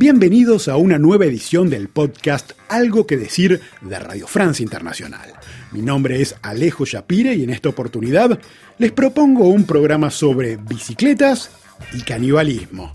Bienvenidos 0.00 0.68
a 0.68 0.76
una 0.76 0.98
nueva 0.98 1.26
edición 1.26 1.68
del 1.68 1.88
podcast 1.88 2.52
Algo 2.68 3.06
que 3.06 3.18
decir 3.18 3.60
de 3.82 3.98
Radio 3.98 4.26
Francia 4.26 4.62
Internacional. 4.62 5.34
Mi 5.72 5.82
nombre 5.82 6.22
es 6.22 6.36
Alejo 6.40 6.86
Shapire 6.86 7.34
y 7.34 7.44
en 7.44 7.50
esta 7.50 7.68
oportunidad 7.68 8.40
les 8.78 8.92
propongo 8.92 9.48
un 9.48 9.64
programa 9.64 10.10
sobre 10.10 10.56
bicicletas 10.56 11.50
y 11.92 12.00
canibalismo. 12.00 12.94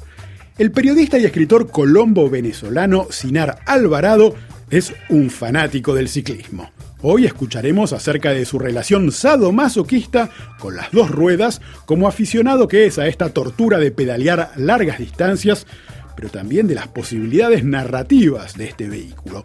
El 0.57 0.71
periodista 0.71 1.19
y 1.19 1.25
escritor 1.25 1.69
colombo 1.69 2.27
venezolano 2.27 3.07
Sinar 3.11 3.59
Alvarado 3.67 4.33
es 4.69 4.93
un 5.09 5.29
fanático 5.29 5.93
del 5.93 6.09
ciclismo. 6.09 6.71
Hoy 7.01 7.25
escucharemos 7.25 7.93
acerca 7.93 8.31
de 8.31 8.45
su 8.45 8.57
relación 8.57 9.11
sadomasoquista 9.11 10.29
con 10.59 10.75
las 10.75 10.91
dos 10.91 11.11
ruedas 11.11 11.61
como 11.85 12.07
aficionado 12.07 12.67
que 12.67 12.85
es 12.85 12.97
a 12.97 13.07
esta 13.07 13.29
tortura 13.29 13.77
de 13.77 13.91
pedalear 13.91 14.51
largas 14.55 14.97
distancias 14.99 15.67
pero 16.15 16.29
también 16.29 16.67
de 16.67 16.75
las 16.75 16.87
posibilidades 16.87 17.63
narrativas 17.63 18.55
de 18.55 18.65
este 18.65 18.87
vehículo. 18.87 19.43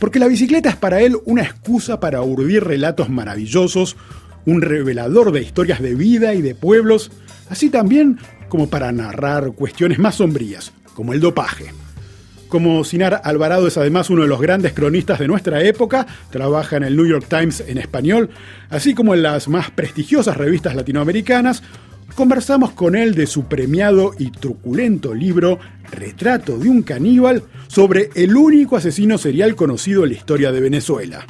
Porque 0.00 0.18
la 0.18 0.28
bicicleta 0.28 0.70
es 0.70 0.76
para 0.76 1.00
él 1.00 1.16
una 1.24 1.42
excusa 1.42 2.00
para 2.00 2.22
urdir 2.22 2.64
relatos 2.64 3.08
maravillosos, 3.10 3.96
un 4.46 4.62
revelador 4.62 5.32
de 5.32 5.42
historias 5.42 5.82
de 5.82 5.94
vida 5.94 6.34
y 6.34 6.42
de 6.42 6.54
pueblos, 6.54 7.10
así 7.50 7.68
también 7.68 8.18
como 8.48 8.70
para 8.70 8.90
narrar 8.92 9.52
cuestiones 9.52 9.98
más 9.98 10.16
sombrías, 10.16 10.72
como 10.94 11.12
el 11.12 11.20
dopaje. 11.20 11.72
Como 12.48 12.82
Sinar 12.82 13.20
Alvarado 13.24 13.66
es 13.66 13.76
además 13.76 14.08
uno 14.08 14.22
de 14.22 14.28
los 14.28 14.40
grandes 14.40 14.72
cronistas 14.72 15.18
de 15.18 15.28
nuestra 15.28 15.62
época, 15.62 16.06
trabaja 16.30 16.78
en 16.78 16.84
el 16.84 16.96
New 16.96 17.06
York 17.06 17.26
Times 17.28 17.62
en 17.66 17.76
español, 17.76 18.30
así 18.70 18.94
como 18.94 19.14
en 19.14 19.22
las 19.22 19.48
más 19.48 19.70
prestigiosas 19.70 20.36
revistas 20.36 20.74
latinoamericanas, 20.74 21.62
conversamos 22.14 22.72
con 22.72 22.96
él 22.96 23.14
de 23.14 23.26
su 23.26 23.44
premiado 23.44 24.12
y 24.18 24.30
truculento 24.30 25.14
libro 25.14 25.58
Retrato 25.92 26.58
de 26.58 26.70
un 26.70 26.82
caníbal 26.82 27.42
sobre 27.66 28.08
el 28.14 28.34
único 28.34 28.76
asesino 28.76 29.18
serial 29.18 29.54
conocido 29.54 30.04
en 30.04 30.10
la 30.10 30.16
historia 30.16 30.50
de 30.50 30.60
Venezuela. 30.60 31.26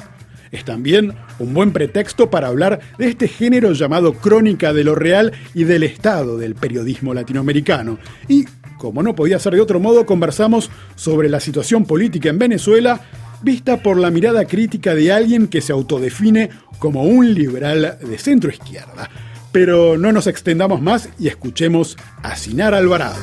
Es 0.50 0.64
también 0.64 1.14
un 1.38 1.52
buen 1.52 1.72
pretexto 1.72 2.30
para 2.30 2.48
hablar 2.48 2.80
de 2.96 3.08
este 3.08 3.28
género 3.28 3.72
llamado 3.72 4.14
crónica 4.14 4.72
de 4.72 4.84
lo 4.84 4.94
real 4.94 5.32
y 5.54 5.64
del 5.64 5.82
estado 5.82 6.38
del 6.38 6.54
periodismo 6.54 7.12
latinoamericano. 7.12 7.98
Y, 8.28 8.46
como 8.78 9.02
no 9.02 9.14
podía 9.14 9.38
ser 9.38 9.54
de 9.54 9.60
otro 9.60 9.80
modo, 9.80 10.06
conversamos 10.06 10.70
sobre 10.94 11.28
la 11.28 11.40
situación 11.40 11.84
política 11.84 12.30
en 12.30 12.38
Venezuela 12.38 13.00
vista 13.42 13.82
por 13.82 13.98
la 13.98 14.10
mirada 14.10 14.46
crítica 14.46 14.94
de 14.94 15.12
alguien 15.12 15.48
que 15.48 15.60
se 15.60 15.72
autodefine 15.72 16.50
como 16.78 17.02
un 17.02 17.34
liberal 17.34 17.98
de 18.00 18.18
centro 18.18 18.50
izquierda. 18.50 19.10
Pero 19.52 19.96
no 19.96 20.12
nos 20.12 20.26
extendamos 20.26 20.80
más 20.80 21.08
y 21.18 21.28
escuchemos 21.28 21.96
a 22.22 22.36
Sinar 22.36 22.74
Alvarado. 22.74 23.18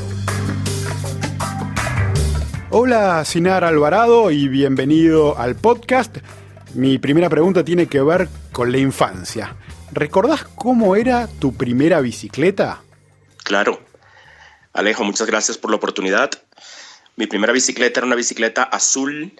Hola 2.69 3.23
Sinar 3.25 3.63
Alvarado 3.63 4.31
y 4.31 4.47
bienvenido 4.47 5.37
al 5.37 5.55
podcast. 5.55 6.17
Mi 6.73 6.97
primera 6.97 7.29
pregunta 7.29 7.63
tiene 7.63 7.87
que 7.87 8.01
ver 8.01 8.27
con 8.51 8.71
la 8.71 8.79
infancia. 8.79 9.55
¿Recordás 9.93 10.43
cómo 10.43 10.95
era 10.95 11.27
tu 11.39 11.53
primera 11.53 12.01
bicicleta? 12.01 12.81
Claro. 13.43 13.79
Alejo, 14.75 15.05
muchas 15.05 15.25
gracias 15.25 15.57
por 15.57 15.71
la 15.71 15.77
oportunidad. 15.77 16.31
Mi 17.15 17.27
primera 17.27 17.53
bicicleta 17.53 18.01
era 18.01 18.07
una 18.07 18.17
bicicleta 18.17 18.61
azul, 18.63 19.31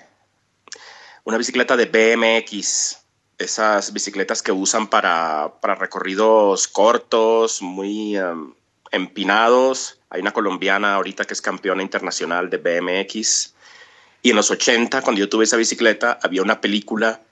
una 1.26 1.38
bicicleta 1.38 1.76
de 1.76 1.88
BMX 1.88 3.00
esas 3.38 3.92
bicicletas 3.92 4.42
que 4.42 4.54
usan 4.54 4.88
para, 4.88 5.52
recorridos 5.62 6.70
cortos, 6.70 7.62
muy 7.62 8.16
em, 8.16 8.54
empinados. 8.92 10.00
Hay 10.10 10.22
una 10.22 10.32
colombiana 10.32 10.96
ahorita 10.96 11.26
que 11.26 11.34
es 11.34 11.42
campeona 11.42 11.84
internacional 11.84 12.50
de 12.50 12.56
BMX. 12.56 13.56
Y 14.22 14.30
en 14.30 14.38
los 14.38 14.50
80, 14.52 15.02
cuando 15.02 15.20
yo 15.20 15.28
tuve 15.28 15.44
esa 15.44 15.58
bicicleta, 15.58 16.18
había 16.24 16.44
una 16.44 16.62
película 16.62 17.25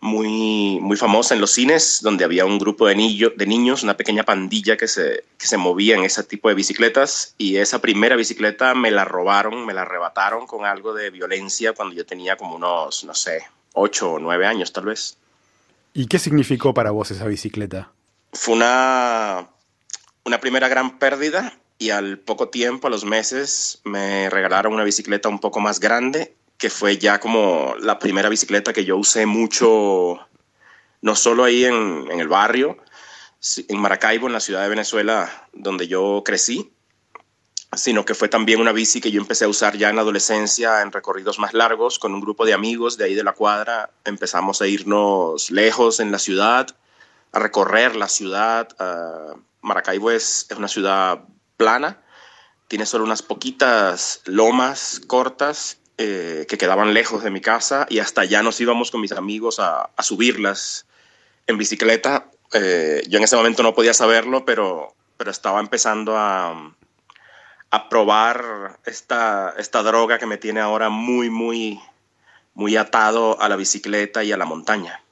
muy, 0.00 0.78
muy 0.80 0.96
famosa 0.96 1.34
en 1.34 1.40
los 1.40 1.52
cines, 1.52 2.00
donde 2.02 2.24
había 2.24 2.44
un 2.44 2.58
grupo 2.58 2.86
de, 2.86 2.94
de 2.94 3.46
niños, 3.46 3.82
una 3.82 3.96
pequeña 3.96 4.22
pandilla 4.22 4.76
que 4.76 4.86
se, 4.86 5.24
que 5.38 5.46
se 5.46 5.56
movía 5.56 5.96
en 5.96 6.04
ese 6.04 6.22
tipo 6.24 6.48
de 6.48 6.54
bicicletas. 6.54 7.34
Y 7.38 7.56
esa 7.56 7.80
primera 7.80 8.16
bicicleta 8.16 8.74
me 8.74 8.90
la 8.90 9.04
robaron, 9.04 9.64
me 9.64 9.74
la 9.74 9.82
arrebataron 9.82 10.46
con 10.46 10.64
algo 10.64 10.94
de 10.94 11.10
violencia 11.10 11.72
cuando 11.72 11.94
yo 11.94 12.04
tenía 12.04 12.36
como 12.36 12.56
unos, 12.56 13.04
no 13.04 13.14
sé, 13.14 13.44
8 13.74 14.12
o 14.12 14.18
9 14.18 14.46
años 14.46 14.72
tal 14.72 14.86
vez. 14.86 15.16
¿Y 15.92 16.06
qué 16.06 16.18
significó 16.18 16.74
para 16.74 16.90
vos 16.90 17.10
esa 17.10 17.26
bicicleta? 17.26 17.92
Fue 18.32 18.54
una, 18.54 19.48
una 20.24 20.40
primera 20.40 20.68
gran 20.68 20.98
pérdida 20.98 21.56
y 21.78 21.90
al 21.90 22.18
poco 22.18 22.48
tiempo, 22.48 22.86
a 22.86 22.90
los 22.90 23.04
meses, 23.04 23.80
me 23.84 24.30
regalaron 24.30 24.74
una 24.74 24.84
bicicleta 24.84 25.28
un 25.28 25.38
poco 25.38 25.60
más 25.60 25.80
grande, 25.80 26.34
que 26.58 26.70
fue 26.70 26.98
ya 26.98 27.20
como 27.20 27.74
la 27.80 27.98
primera 27.98 28.28
bicicleta 28.28 28.72
que 28.72 28.84
yo 28.84 28.96
usé 28.96 29.26
mucho, 29.26 30.18
no 31.00 31.16
solo 31.16 31.44
ahí 31.44 31.64
en, 31.64 32.08
el 32.10 32.28
barrio, 32.28 32.78
en 33.68 33.78
Maracaibo, 33.78 34.26
en 34.26 34.32
la 34.32 34.40
ciudad 34.40 34.62
de 34.62 34.68
Venezuela, 34.68 35.48
donde 35.52 35.88
yo 35.88 36.22
crecí, 36.24 36.72
sino 37.74 38.04
que 38.04 38.14
fue 38.14 38.28
también 38.28 38.60
una 38.60 38.72
bici 38.72 39.00
que 39.00 39.10
yo 39.10 39.20
empecé 39.20 39.44
a 39.44 39.48
usar 39.48 39.76
ya 39.76 39.90
en 39.90 39.98
adolescencia 39.98 40.80
en 40.80 40.92
recorridos 40.92 41.40
más 41.40 41.54
largos 41.54 41.98
con 41.98 42.14
un 42.14 42.20
grupo 42.20 42.46
de 42.46 42.54
amigos 42.54 42.96
de 42.96 43.04
ahí 43.04 43.14
de 43.14 43.24
la 43.24 43.32
cuadra. 43.32 43.90
Empezamos 44.04 44.62
a 44.62 44.68
irnos 44.68 45.50
lejos 45.50 45.98
en 45.98 46.12
la 46.12 46.20
ciudad, 46.20 46.68
a 47.32 47.38
recorrer 47.40 47.96
la 47.96 48.08
ciudad. 48.08 48.68
Maracaibo 49.60 50.12
es, 50.12 50.46
es, 50.48 50.56
una 50.56 50.68
ciudad 50.68 51.24
plana, 51.56 52.00
tiene 52.68 52.86
solo 52.86 53.04
unas 53.04 53.22
poquitas 53.22 54.22
lomas 54.24 55.00
cortas 55.06 55.78
eh, 55.98 56.46
que 56.48 56.58
quedaban 56.58 56.94
lejos 56.94 57.22
de 57.22 57.30
mi 57.30 57.40
casa 57.40 57.86
y 57.88 57.98
hasta 57.98 58.22
allá 58.22 58.42
nos 58.42 58.60
íbamos 58.60 58.90
con 58.90 59.00
mis 59.00 59.12
amigos 59.12 59.58
a, 59.60 59.90
subirlas 60.00 60.86
en 61.46 61.58
bicicleta. 61.58 62.26
Eh, 62.52 63.02
yo 63.08 63.18
en 63.18 63.24
ese 63.24 63.36
momento 63.36 63.62
no 63.62 63.74
podía 63.74 63.94
saberlo, 63.94 64.44
pero, 64.44 64.94
pero 65.16 65.30
estaba 65.30 65.60
empezando 65.60 66.16
a 66.16 66.74
a 67.74 67.88
probar 67.88 68.78
esta, 68.86 69.52
esta 69.58 69.82
droga 69.82 70.16
que 70.18 70.26
me 70.26 70.36
tiene 70.36 70.60
ahora 70.60 70.90
muy, 70.90 71.28
muy, 71.28 71.80
muy 72.54 72.76
atado 72.76 73.40
a 73.40 73.48
la 73.48 73.56
bicicleta 73.56 74.22
y 74.22 74.30
a 74.30 74.36
la 74.36 74.44
montaña. 74.44 75.02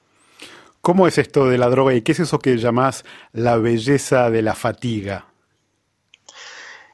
¿Cómo 0.80 1.08
es 1.08 1.18
esto 1.18 1.48
de 1.48 1.58
la 1.58 1.68
droga 1.68 1.92
y 1.92 2.02
qué 2.02 2.12
es 2.12 2.20
eso 2.20 2.38
que 2.38 2.58
llamás 2.58 3.04
la 3.32 3.56
belleza 3.56 4.30
de 4.30 4.42
la 4.42 4.54
fatiga? 4.54 5.26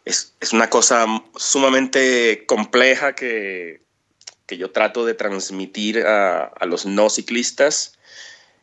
Es, 0.09 0.35
es 0.41 0.55
una 0.55 0.71
cosa 0.71 1.05
sumamente 1.37 2.47
compleja 2.47 3.15
que, 3.15 3.83
que 4.47 4.57
yo 4.57 4.71
trato 4.71 5.05
de 5.05 5.13
transmitir 5.13 6.07
a, 6.07 6.45
a, 6.45 6.65
los 6.65 6.87
no 6.87 7.11
ciclistas. 7.11 7.99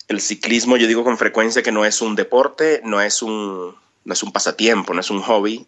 El 0.07 0.21
ciclismo, 0.21 0.75
yo 0.75 0.87
digo 0.87 1.03
con 1.03 1.19
frecuencia 1.19 1.61
que 1.61 1.71
no 1.71 1.85
es 1.85 2.01
un 2.01 2.15
deporte, 2.15 2.81
no 2.83 2.99
es 2.99 3.21
un, 3.21 3.75
no 4.03 4.13
es 4.13 4.23
un 4.23 4.31
pasatiempo, 4.31 4.95
no 4.95 5.01
es 5.01 5.11
un 5.11 5.21
hobby, 5.21 5.67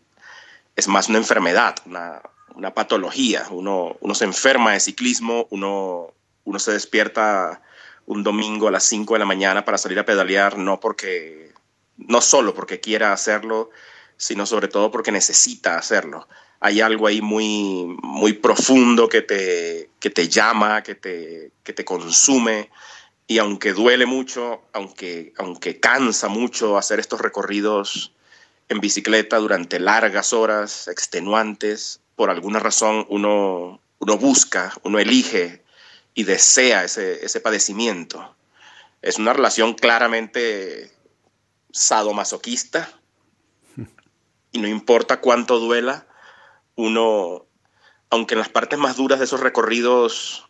es 0.75 0.87
más 0.87 1.09
una 1.09 1.19
enfermedad, 1.19 1.75
una, 1.85 2.23
una 2.55 2.73
patología. 2.73 3.45
Uno, 3.51 3.97
uno, 3.99 4.15
se 4.15 4.25
enferma 4.25 4.73
de 4.73 4.79
ciclismo, 4.79 5.45
uno, 5.51 6.11
uno 6.43 6.57
se 6.57 6.71
despierta 6.71 7.61
un 8.07 8.23
domingo 8.23 8.67
a 8.67 8.71
las 8.71 8.85
5 8.85 9.13
de 9.13 9.19
la 9.19 9.25
mañana 9.25 9.63
para 9.63 9.77
salir 9.77 9.99
a 9.99 10.05
pedalear, 10.05 10.57
no 10.57 10.79
porque, 10.79 11.53
no 11.97 12.21
solo 12.21 12.55
porque 12.55 12.79
quiera 12.79 13.13
hacerlo, 13.13 13.69
sino 14.17 14.45
sobre 14.45 14.67
todo 14.67 14.91
porque 14.91 15.11
necesita 15.11 15.77
hacerlo. 15.77 16.27
Hay 16.59 16.81
algo 16.81 17.05
ahí 17.05 17.21
muy, 17.21 17.95
muy 18.01 18.33
profundo 18.33 19.07
que 19.07 19.21
te, 19.21 19.91
que 19.99 20.09
te 20.09 20.27
llama, 20.27 20.81
que 20.81 20.95
te, 20.95 21.51
que 21.63 21.73
te 21.73 21.85
consume. 21.85 22.71
Y 23.27 23.37
aunque 23.37 23.73
duele 23.73 24.07
mucho, 24.07 24.63
aunque, 24.73 25.33
aunque 25.37 25.79
cansa 25.79 26.27
mucho 26.27 26.77
hacer 26.77 26.99
estos 26.99 27.21
recorridos 27.21 28.13
en 28.69 28.79
bicicleta 28.79 29.37
durante 29.37 29.79
largas 29.79 30.33
horas, 30.33 30.87
extenuantes, 30.87 32.01
por 32.15 32.31
alguna 32.31 32.59
razón 32.59 33.05
uno, 33.09 33.79
uno 33.99 34.17
busca, 34.17 34.73
uno 34.83 34.97
elige 34.97 35.63
y 36.15 36.23
desea 36.23 36.83
ese, 36.83 37.23
ese 37.23 37.39
padecimiento. 37.39 38.35
Es 39.03 39.19
una 39.19 39.33
relación 39.33 39.75
claramente 39.75 40.91
sadomasoquista 41.71 42.96
y 44.51 44.59
no 44.59 44.67
importa 44.67 45.19
cuánto 45.21 45.59
duela, 45.59 46.07
uno, 46.75 47.45
aunque 48.09 48.35
en 48.35 48.39
las 48.39 48.49
partes 48.49 48.79
más 48.79 48.97
duras 48.97 49.19
de 49.19 49.25
esos 49.25 49.39
recorridos 49.39 50.49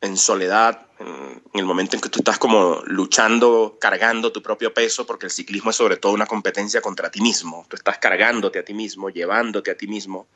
en 0.00 0.16
soledad, 0.16 0.86
en, 0.98 1.42
el 1.54 1.64
momento 1.64 1.96
en 1.96 2.02
que 2.02 2.08
tú 2.08 2.18
estás 2.18 2.38
como 2.38 2.82
luchando, 2.86 3.78
cargando 3.80 4.32
tu 4.32 4.42
propio 4.42 4.74
peso, 4.74 5.06
porque 5.06 5.26
el 5.26 5.32
ciclismo 5.32 5.70
es 5.70 5.76
sobre 5.76 5.96
todo 5.96 6.12
una 6.12 6.26
competencia 6.26 6.80
contra 6.80 7.10
ti 7.10 7.20
mismo. 7.20 7.64
Tú 7.68 7.76
estás 7.76 7.98
cargándote 7.98 8.58
a 8.58 8.64
ti 8.64 8.74
mismo, 8.74 9.10
llevándote 9.10 9.70
a 9.70 9.76
ti 9.76 9.86
mismo. 9.86 10.26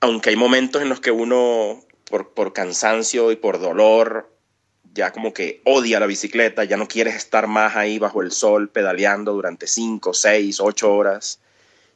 Aunque 0.00 0.30
hay 0.30 0.36
momentos 0.36 0.82
en 0.82 0.88
los 0.88 1.00
que 1.00 1.10
uno 1.10 1.82
por, 2.08 2.30
por 2.30 2.52
cansancio 2.52 3.30
y 3.30 3.36
por 3.36 3.60
dolor, 3.60 4.29
ya 4.94 5.12
como 5.12 5.32
que 5.32 5.60
odia 5.64 6.00
la 6.00 6.06
bicicleta, 6.06 6.64
ya 6.64 6.76
no 6.76 6.88
quieres 6.88 7.14
estar 7.14 7.46
más 7.46 7.76
ahí 7.76 7.98
bajo 7.98 8.22
el 8.22 8.32
sol 8.32 8.68
pedaleando 8.68 9.32
durante 9.32 9.66
5, 9.66 10.12
6, 10.14 10.60
8 10.60 10.92
horas. 10.92 11.40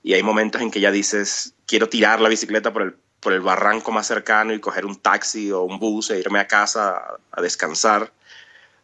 Y 0.03 0.15
hay 0.15 0.23
momentos 0.23 0.61
en 0.61 0.71
que 0.71 0.81
ya 0.81 0.91
dices, 0.91 1.55
quiero 1.67 1.89
tirar 1.89 2.21
la 2.21 2.29
bicicleta 2.29 2.73
por 2.73 2.83
el, 2.83 2.97
por 3.21 3.33
el 3.33 3.41
barranco 3.41 3.91
más 3.91 4.07
cercano 4.07 4.53
y 4.53 4.61
coger 4.61 4.85
un 4.87 4.97
taxi 4.97 5.51
o 5.51 5.63
un 5.63 5.79
bus 5.79 6.11
e 6.11 6.19
irme 6.19 6.39
a 6.39 6.47
casa 6.47 7.19
a, 7.31 7.43
descansar. 7.43 8.13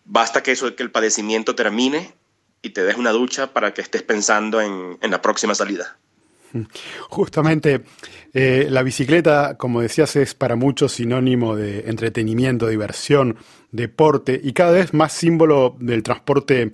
Basta 0.05 0.43
que, 0.43 0.53
eso, 0.53 0.75
que 0.75 0.83
el 0.83 0.91
padecimiento 0.91 1.55
termine 1.55 2.15
y 2.63 2.71
te 2.71 2.83
des 2.83 2.97
una 2.97 3.11
ducha 3.11 3.53
para 3.53 3.75
que 3.75 3.83
estés 3.83 4.03
pensando 4.03 4.61
en, 4.61 4.99
en 5.01 5.11
la 5.11 5.23
próxima 5.23 5.55
salida. 5.55 5.99
Justamente, 7.09 7.83
eh, 8.33 8.67
la 8.71 8.83
bicicleta, 8.83 9.57
como 9.57 9.81
decías, 9.81 10.17
es 10.17 10.35
para 10.35 10.57
muchos 10.57 10.93
sinónimo 10.93 11.57
de 11.57 11.89
entretenimiento, 11.89 12.67
diversión, 12.67 13.37
deporte 13.73 14.41
y 14.43 14.53
cada 14.53 14.73
vez 14.73 14.95
más 14.95 15.13
símbolo 15.13 15.77
del 15.79 16.03
transporte 16.03 16.73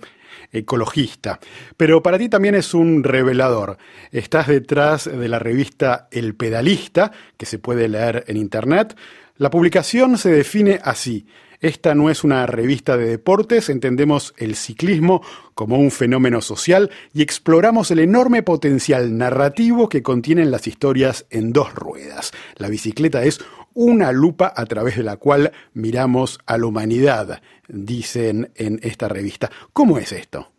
ecologista. 0.51 1.39
Pero 1.75 2.01
para 2.01 2.17
ti 2.17 2.29
también 2.29 2.55
es 2.55 2.73
un 2.73 3.03
revelador. 3.03 3.77
Estás 4.11 4.47
detrás 4.47 5.05
de 5.05 5.27
la 5.27 5.39
revista 5.39 6.07
El 6.11 6.35
Pedalista, 6.35 7.11
que 7.37 7.45
se 7.45 7.59
puede 7.59 7.87
leer 7.87 8.23
en 8.27 8.37
Internet. 8.37 8.95
La 9.37 9.49
publicación 9.49 10.17
se 10.17 10.31
define 10.31 10.79
así. 10.83 11.27
Esta 11.59 11.95
no 11.95 12.09
es 12.09 12.23
una 12.23 12.45
revista 12.45 12.97
de 12.97 13.07
deportes, 13.07 13.69
entendemos 13.69 14.33
el 14.37 14.55
ciclismo 14.55 15.23
como 15.55 15.79
un 15.79 15.89
fenómeno 15.89 16.41
social 16.41 16.91
y 17.13 17.23
exploramos 17.23 17.89
el 17.89 17.99
enorme 17.99 18.43
potencial 18.43 19.17
narrativo 19.17 19.89
que 19.89 20.03
contienen 20.03 20.51
las 20.51 20.67
historias 20.67 21.25
en 21.31 21.53
dos 21.53 21.73
ruedas. 21.73 22.31
La 22.57 22.69
bicicleta 22.69 23.23
es 23.23 23.39
una 23.73 24.11
lupa 24.11 24.53
a 24.55 24.65
través 24.65 24.97
de 24.97 25.03
la 25.03 25.17
cual 25.17 25.51
miramos 25.73 26.39
a 26.45 26.57
la 26.57 26.65
humanidad, 26.67 27.41
dicen 27.67 28.51
en 28.55 28.79
esta 28.83 29.07
revista. 29.07 29.51
¿Cómo 29.73 29.97
es 29.97 30.11
esto? 30.11 30.51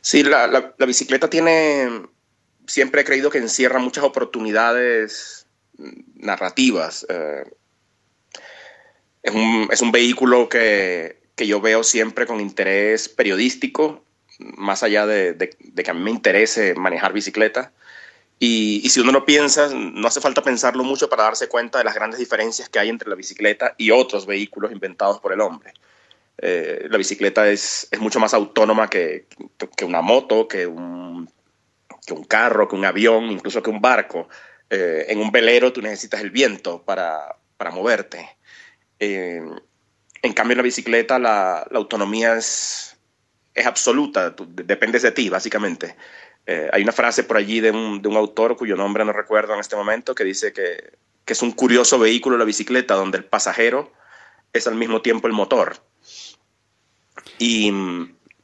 Sí, 0.00 0.22
la, 0.22 0.74
bicicleta 0.86 1.28
tiene, 1.28 1.88
siempre 2.66 3.00
he 3.00 3.04
creído 3.04 3.30
que 3.30 3.38
encierra 3.38 3.78
muchas 3.78 4.04
oportunidades 4.04 5.46
narrativas. 6.14 7.06
Eh, 7.08 7.44
es 9.24 9.80
un, 9.80 9.90
vehículo 9.90 10.48
que, 10.50 11.16
yo 11.38 11.60
veo 11.60 11.82
siempre 11.82 12.26
con 12.26 12.40
interés 12.40 13.08
periodístico, 13.08 14.04
más 14.38 14.82
allá 14.82 15.06
de, 15.06 15.36
que 15.36 15.90
a 15.90 15.94
mí 15.94 16.02
me 16.02 16.10
interese 16.10 16.74
manejar 16.74 17.14
bicicleta. 17.14 17.72
Y, 18.38 18.86
si 18.90 19.00
uno 19.00 19.12
lo 19.12 19.24
piensa, 19.24 19.70
no 19.72 20.06
hace 20.06 20.20
falta 20.20 20.42
pensarlo 20.42 20.84
mucho 20.84 21.08
para 21.08 21.22
darse 21.22 21.48
cuenta 21.48 21.78
de 21.78 21.84
las 21.84 21.94
grandes 21.94 22.20
diferencias 22.20 22.68
que 22.68 22.78
hay 22.78 22.90
entre 22.90 23.08
la 23.08 23.14
bicicleta 23.14 23.74
y 23.78 23.90
otros 23.90 24.26
vehículos 24.26 24.72
inventados 24.72 25.20
por 25.20 25.32
el 25.32 25.40
hombre. 25.40 25.72
Eh, 26.36 26.86
la 26.90 26.98
bicicleta 26.98 27.48
es, 27.48 27.88
mucho 27.98 28.20
más 28.20 28.34
autónoma 28.34 28.90
que, 28.90 29.26
una 29.82 30.02
moto, 30.02 30.46
que 30.46 30.66
un, 30.66 31.30
un, 32.10 32.24
carro, 32.24 32.68
que 32.68 32.76
un 32.76 32.84
avión, 32.84 33.30
incluso 33.30 33.62
que 33.62 33.70
un 33.70 33.80
barco. 33.80 34.28
Eh, 34.68 35.06
en 35.08 35.18
un 35.20 35.32
velero 35.32 35.72
tú 35.72 35.80
necesitas 35.80 36.20
el 36.20 36.30
viento 36.30 36.82
para, 36.82 37.36
para 37.56 37.70
moverte. 37.70 38.36
Eh, 38.98 39.42
en 40.22 40.32
cambio, 40.32 40.52
en 40.52 40.58
la 40.58 40.62
bicicleta 40.62 41.18
la, 41.18 41.66
autonomía 41.72 42.36
es, 42.36 42.96
es 43.54 43.66
absoluta, 43.66 44.34
depende 44.48 44.98
de 44.98 45.12
ti, 45.12 45.28
básicamente. 45.28 45.96
Eh, 46.46 46.68
hay 46.72 46.82
una 46.82 46.92
frase 46.92 47.24
por 47.24 47.36
allí 47.36 47.60
de 47.60 47.70
un, 47.70 48.02
de 48.02 48.08
un, 48.08 48.16
autor 48.16 48.56
cuyo 48.56 48.76
nombre 48.76 49.04
no 49.04 49.12
recuerdo 49.12 49.54
en 49.54 49.60
este 49.60 49.76
momento 49.76 50.14
que 50.14 50.24
dice 50.24 50.52
que, 50.52 50.92
que, 51.24 51.32
es 51.32 51.40
un 51.40 51.52
curioso 51.52 51.98
vehículo 51.98 52.36
la 52.36 52.44
bicicleta 52.44 52.94
donde 52.94 53.16
el 53.16 53.24
pasajero 53.24 53.92
es 54.52 54.66
al 54.66 54.74
mismo 54.74 55.02
tiempo 55.02 55.26
el 55.26 55.32
motor. 55.32 55.76
Y, 57.38 57.72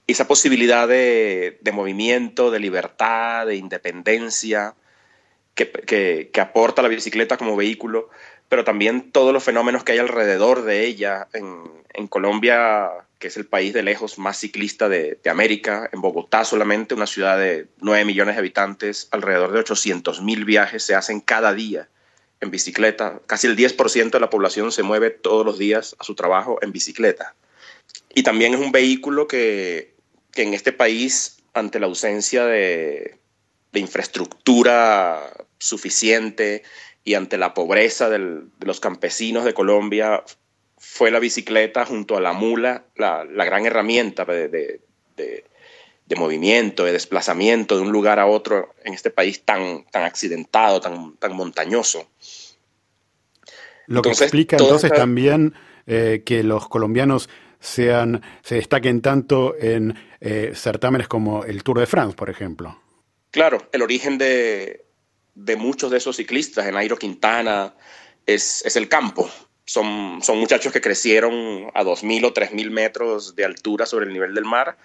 esa 0.07 0.27
posibilidad 0.27 0.89
de, 0.89 1.59
de, 1.61 1.73
movimiento, 1.73 2.51
de 2.51 2.59
libertad, 2.59 3.47
de 3.47 3.55
independencia 3.55 4.75
que, 5.55 5.71
que, 5.71 6.31
que, 6.33 6.41
aporta 6.41 6.83
la 6.83 6.89
bicicleta 6.89 7.37
como 7.37 7.55
vehículo 7.55 8.11
pero 8.51 8.65
también 8.65 9.13
todos 9.13 9.33
los 9.33 9.45
fenómenos 9.45 9.85
que 9.85 9.93
hay 9.93 9.99
alrededor 9.99 10.65
de 10.65 10.85
ella. 10.85 11.29
En, 11.33 12.09
Colombia, 12.09 12.91
que 13.19 13.29
es 13.29 13.37
el 13.37 13.47
país 13.47 13.73
de 13.73 13.83
lejos 13.85 14.19
más 14.19 14.39
ciclista 14.39 14.89
de, 14.89 15.21
América, 15.31 15.89
en 15.93 16.01
Bogotá 16.01 16.45
solamente, 16.45 16.95
una 16.95 17.07
ciudad 17.07 17.39
de 17.39 17.69
9 17.79 18.05
millones 18.05 18.35
de 18.35 18.41
habitantes, 18.41 19.07
alrededor 19.13 19.53
de 19.53 19.61
800 19.61 20.23
mil 20.23 20.45
viajes 20.45 20.83
se 20.83 20.97
hacen 20.97 21.21
cada 21.21 21.55
día 21.55 21.89
en 22.41 22.51
bicicleta. 22.51 23.21
Casi 23.27 23.47
el 23.47 23.57
10% 23.57 24.11
de 24.11 24.21
la 24.21 24.31
población 24.31 24.73
se 24.73 24.83
mueve 24.83 25.11
todos 25.11 25.47
los 25.47 25.57
días 25.57 25.95
a 26.01 26.05
su 26.05 26.17
trabajo 26.17 26.59
en 26.63 26.73
bicicleta. 26.73 27.37
Y 28.15 28.25
también 28.25 28.55
es 28.55 28.61
un 28.61 28.73
vehículo 28.73 29.29
que, 29.29 29.95
que 30.33 30.43
en 30.43 30.55
este 30.55 30.73
país, 30.73 31.37
ante 31.55 31.79
la 31.79 31.87
ausencia 31.87 32.47
de, 32.47 33.21
de 33.71 33.81
infraestructura 33.81 35.47
suficiente, 35.59 36.65
y 37.05 37.15
ante 37.15 37.39
la 37.39 37.55
pobreza 37.55 38.11
de 38.11 38.43
los 38.61 38.81
campesinos 38.81 39.45
de 39.45 39.55
Colombia, 39.55 40.23
fue 40.77 41.11
la 41.11 41.19
bicicleta 41.19 41.85
junto 41.85 42.17
a 42.17 42.21
la 42.21 42.33
mula 42.33 42.85
la, 42.97 43.25
gran 43.45 43.67
herramienta 43.67 44.25
de, 44.25 44.81
movimiento, 46.17 46.85
de 46.85 46.93
desplazamiento 46.93 47.77
de 47.77 47.83
un 47.83 47.93
lugar 47.93 48.19
a 48.19 48.27
otro 48.27 48.75
en 48.85 48.95
este 48.95 49.11
país 49.11 49.43
tan, 49.45 49.85
tan 49.85 50.05
accidentado, 50.05 50.81
tan, 50.81 51.17
tan 51.17 51.35
montañoso. 51.35 52.09
Lo 53.87 54.03
que 54.03 54.11
explica 54.11 54.57
entonces 54.57 54.93
también 54.93 55.55
eh, 55.87 56.23
que 56.25 56.43
los 56.43 56.69
colombianos 56.69 57.29
sean, 57.61 58.23
se 58.43 58.57
destaquen 58.57 59.03
tanto 59.03 59.55
en 59.59 59.97
eh, 60.21 60.53
certámenes 60.55 61.09
como 61.09 61.45
el 61.45 61.63
Tour 61.63 61.81
de 61.81 61.87
France, 61.87 62.17
por 62.17 62.31
ejemplo. 62.31 62.81
Claro, 63.31 63.69
el 63.73 63.83
origen 63.83 64.19
de, 64.19 64.87
de 65.45 65.57
muchos 65.57 65.91
de 65.91 65.99
esos 65.99 66.17
ciclistas, 66.17 66.67
en 66.67 66.75
Nairo 66.75 66.99
Quintana, 66.99 67.75
es, 68.27 68.77
el 68.77 68.89
campo. 68.89 69.31
Son, 69.65 70.21
son 70.23 70.39
muchachos 70.39 70.73
que 70.73 70.81
crecieron 70.81 71.71
a 71.75 71.83
2.000 71.83 72.27
o 72.27 72.35
3.000 72.35 72.71
metros 72.71 73.35
de 73.37 73.45
altura 73.45 73.87
sobre 73.87 74.07
el 74.07 74.13
nivel 74.13 74.35
del 74.35 74.45
mar 74.45 74.77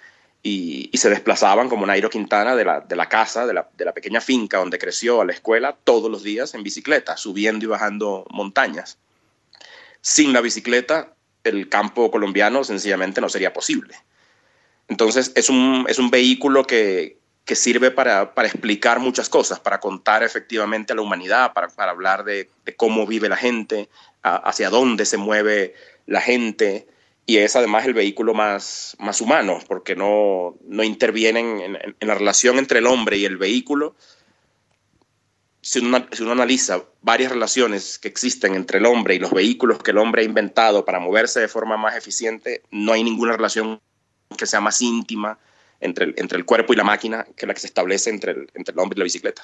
y, 0.42 0.90
se 0.94 1.10
desplazaban 1.10 1.68
como 1.68 1.86
Nairo 1.86 2.08
Quintana 2.08 2.56
de 2.56 2.64
la, 2.64 2.80
de 2.80 2.96
la 2.96 3.08
casa, 3.08 3.46
de 3.46 3.52
la, 3.52 3.68
de 3.76 3.84
la, 3.84 3.92
pequeña 3.92 4.20
finca 4.20 4.58
donde 4.58 4.78
creció 4.78 5.20
a 5.20 5.24
la 5.24 5.32
escuela 5.32 5.76
todos 5.84 6.10
los 6.10 6.22
días 6.22 6.54
en 6.54 6.62
bicicleta, 6.62 7.16
subiendo 7.16 7.64
y 7.64 7.68
bajando 7.68 8.26
montañas. 8.30 8.98
Sin 10.00 10.32
la 10.32 10.40
bicicleta, 10.40 11.14
el 11.44 11.68
campo 11.68 12.10
colombiano 12.10 12.64
sencillamente 12.64 13.20
no 13.20 13.28
sería 13.28 13.52
posible. 13.52 13.94
Entonces 14.88 15.32
es 15.34 15.50
un, 15.50 15.84
es 15.88 15.98
un 15.98 16.10
vehículo 16.10 16.64
que, 16.64 17.18
que 17.46 17.54
sirve 17.54 17.92
para, 17.92 18.32
explicar 18.38 18.98
muchas 18.98 19.28
cosas, 19.28 19.60
para 19.60 19.78
contar 19.78 20.24
efectivamente 20.24 20.92
a 20.92 20.96
la 20.96 21.02
humanidad, 21.02 21.52
para, 21.54 21.68
hablar 21.88 22.24
de, 22.24 22.50
cómo 22.76 23.06
vive 23.06 23.28
la 23.28 23.36
gente, 23.36 23.88
hacia 24.20 24.68
dónde 24.68 25.06
se 25.06 25.16
mueve 25.16 25.74
la 26.06 26.20
gente, 26.20 26.88
y 27.24 27.38
es 27.38 27.54
además 27.54 27.86
el 27.86 27.94
vehículo 27.94 28.34
más, 28.34 28.96
más 28.98 29.20
humano, 29.20 29.60
porque 29.68 29.94
no, 29.94 30.56
no 30.64 30.82
intervienen 30.82 31.78
en, 32.00 32.08
la 32.08 32.14
relación 32.16 32.58
entre 32.58 32.80
el 32.80 32.86
hombre 32.88 33.16
y 33.16 33.24
el 33.24 33.36
vehículo. 33.36 33.94
Si 35.60 35.78
uno, 35.78 36.04
si 36.10 36.24
uno 36.24 36.32
analiza 36.32 36.82
varias 37.00 37.30
relaciones 37.30 38.00
que 38.00 38.08
existen 38.08 38.56
entre 38.56 38.78
el 38.78 38.86
hombre 38.86 39.14
y 39.14 39.20
los 39.20 39.30
vehículos 39.30 39.80
que 39.84 39.92
el 39.92 39.98
hombre 39.98 40.22
ha 40.22 40.24
inventado 40.24 40.84
para 40.84 40.98
moverse 40.98 41.38
de 41.38 41.48
forma 41.48 41.76
más 41.76 41.96
eficiente, 41.96 42.62
no 42.72 42.92
hay 42.92 43.04
ninguna 43.04 43.36
relación 43.36 43.80
que 44.36 44.46
sea 44.46 44.60
más 44.60 44.82
íntima, 44.82 45.38
entre 45.80 46.06
el, 46.06 46.14
entre 46.16 46.38
el 46.38 46.44
cuerpo 46.44 46.72
y 46.72 46.76
la 46.76 46.84
máquina 46.84 47.26
que 47.36 47.46
la 47.46 47.54
que 47.54 47.60
se 47.60 47.66
establece 47.66 48.10
entre 48.10 48.32
el, 48.32 48.50
entre 48.54 48.72
el 48.72 48.78
hombre 48.78 48.96
y 48.96 49.00
la 49.00 49.04
bicicleta. 49.04 49.42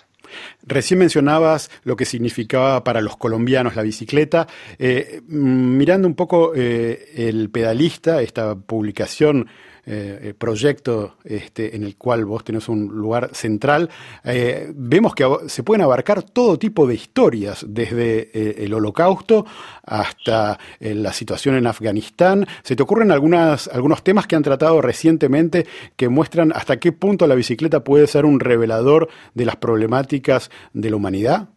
Recién 0.62 0.98
mencionabas 0.98 1.70
lo 1.84 1.96
que 1.96 2.04
significaba 2.04 2.84
para 2.84 3.00
los 3.00 3.16
colombianos 3.16 3.76
la 3.76 3.82
bicicleta. 3.82 4.46
Eh, 4.78 5.20
mm, 5.26 5.76
mirando 5.76 6.08
un 6.08 6.14
poco 6.14 6.52
eh, 6.54 7.12
el 7.16 7.50
pedalista, 7.50 8.22
esta 8.22 8.54
publicación 8.54 9.48
eh, 9.84 10.34
proyecto 10.38 11.16
este, 11.24 11.74
en 11.74 11.82
el 11.82 11.96
cual 11.96 12.24
vos 12.24 12.44
tenés 12.44 12.68
un 12.68 12.86
lugar 12.86 13.30
central, 13.34 13.90
eh, 14.24 14.70
vemos 14.74 15.14
que 15.14 15.26
se 15.48 15.62
pueden 15.62 15.82
abarcar 15.82 16.22
todo 16.22 16.58
tipo 16.58 16.86
de 16.86 16.94
historias, 16.94 17.64
desde 17.68 18.30
eh, 18.32 18.64
el 18.64 18.74
holocausto 18.74 19.44
hasta 19.84 20.58
la 20.78 21.12
situación 21.12 21.56
en 21.56 21.66
Afganistán. 21.66 22.46
¿Se 22.62 22.76
te 22.76 22.82
ocurren 22.82 23.10
algunos 23.10 23.68
temas 24.04 24.26
que 24.26 24.36
han 24.36 24.42
tratado 24.42 24.80
recientemente 24.80 25.66
que 25.96 26.08
muestran 26.08 26.52
hasta 26.54 26.78
qué 26.78 26.92
punto 26.92 27.26
la 27.26 27.34
bicicleta 27.34 27.82
puede 27.82 28.06
ser 28.06 28.24
un 28.24 28.38
revelador 28.38 29.08
de 29.34 29.44
las 29.44 29.56
problemáticas 29.56 30.50
de 30.72 30.90
la 30.90 30.96
humanidad? 30.96 31.48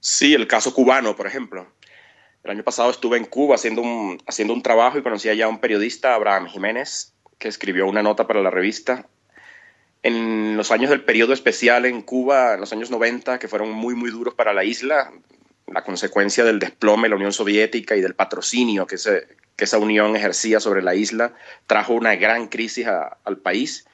Sí, 0.00 0.34
el 0.34 0.46
caso 0.46 0.72
cubano, 0.72 1.16
por 1.16 1.26
ejemplo. 1.26 1.66
El 2.46 2.52
año 2.52 2.62
pasado 2.62 2.90
estuve 2.90 3.16
en 3.16 3.24
Cuba 3.24 3.56
haciendo 3.56 3.82
un, 3.82 4.22
haciendo 4.24 4.54
un 4.54 4.62
trabajo 4.62 4.96
y 4.96 5.02
conocí 5.02 5.28
allá 5.28 5.46
a 5.46 5.48
un 5.48 5.58
periodista, 5.58 6.14
Abraham 6.14 6.46
Jiménez, 6.46 7.12
que 7.38 7.48
escribió 7.48 7.88
una 7.88 8.04
nota 8.04 8.28
para 8.28 8.40
la 8.40 8.50
revista. 8.50 9.08
En 10.04 10.56
los 10.56 10.70
años 10.70 10.90
del 10.90 11.02
periodo 11.02 11.32
especial 11.32 11.86
en 11.86 12.02
Cuba, 12.02 12.54
en 12.54 12.60
los 12.60 12.72
años 12.72 12.88
90, 12.88 13.40
que 13.40 13.48
fueron 13.48 13.72
muy, 13.72 13.96
muy 13.96 14.12
duros 14.12 14.34
para 14.34 14.54
la 14.54 14.62
isla, 14.62 15.10
la 15.66 15.82
consecuencia 15.82 16.44
del 16.44 16.60
desplome 16.60 17.06
de 17.06 17.08
la 17.08 17.16
Unión 17.16 17.32
Soviética 17.32 17.96
y 17.96 18.00
del 18.00 18.14
patrocinio 18.14 18.86
que, 18.86 18.94
que 19.56 19.64
esa 19.64 19.78
unión 19.78 20.14
ejercía 20.14 20.60
sobre 20.60 20.82
la 20.82 20.94
isla, 20.94 21.34
trajo 21.66 21.94
una 21.94 22.14
gran 22.14 22.46
crisis 22.46 22.86
al 22.86 23.38
país. 23.38 23.88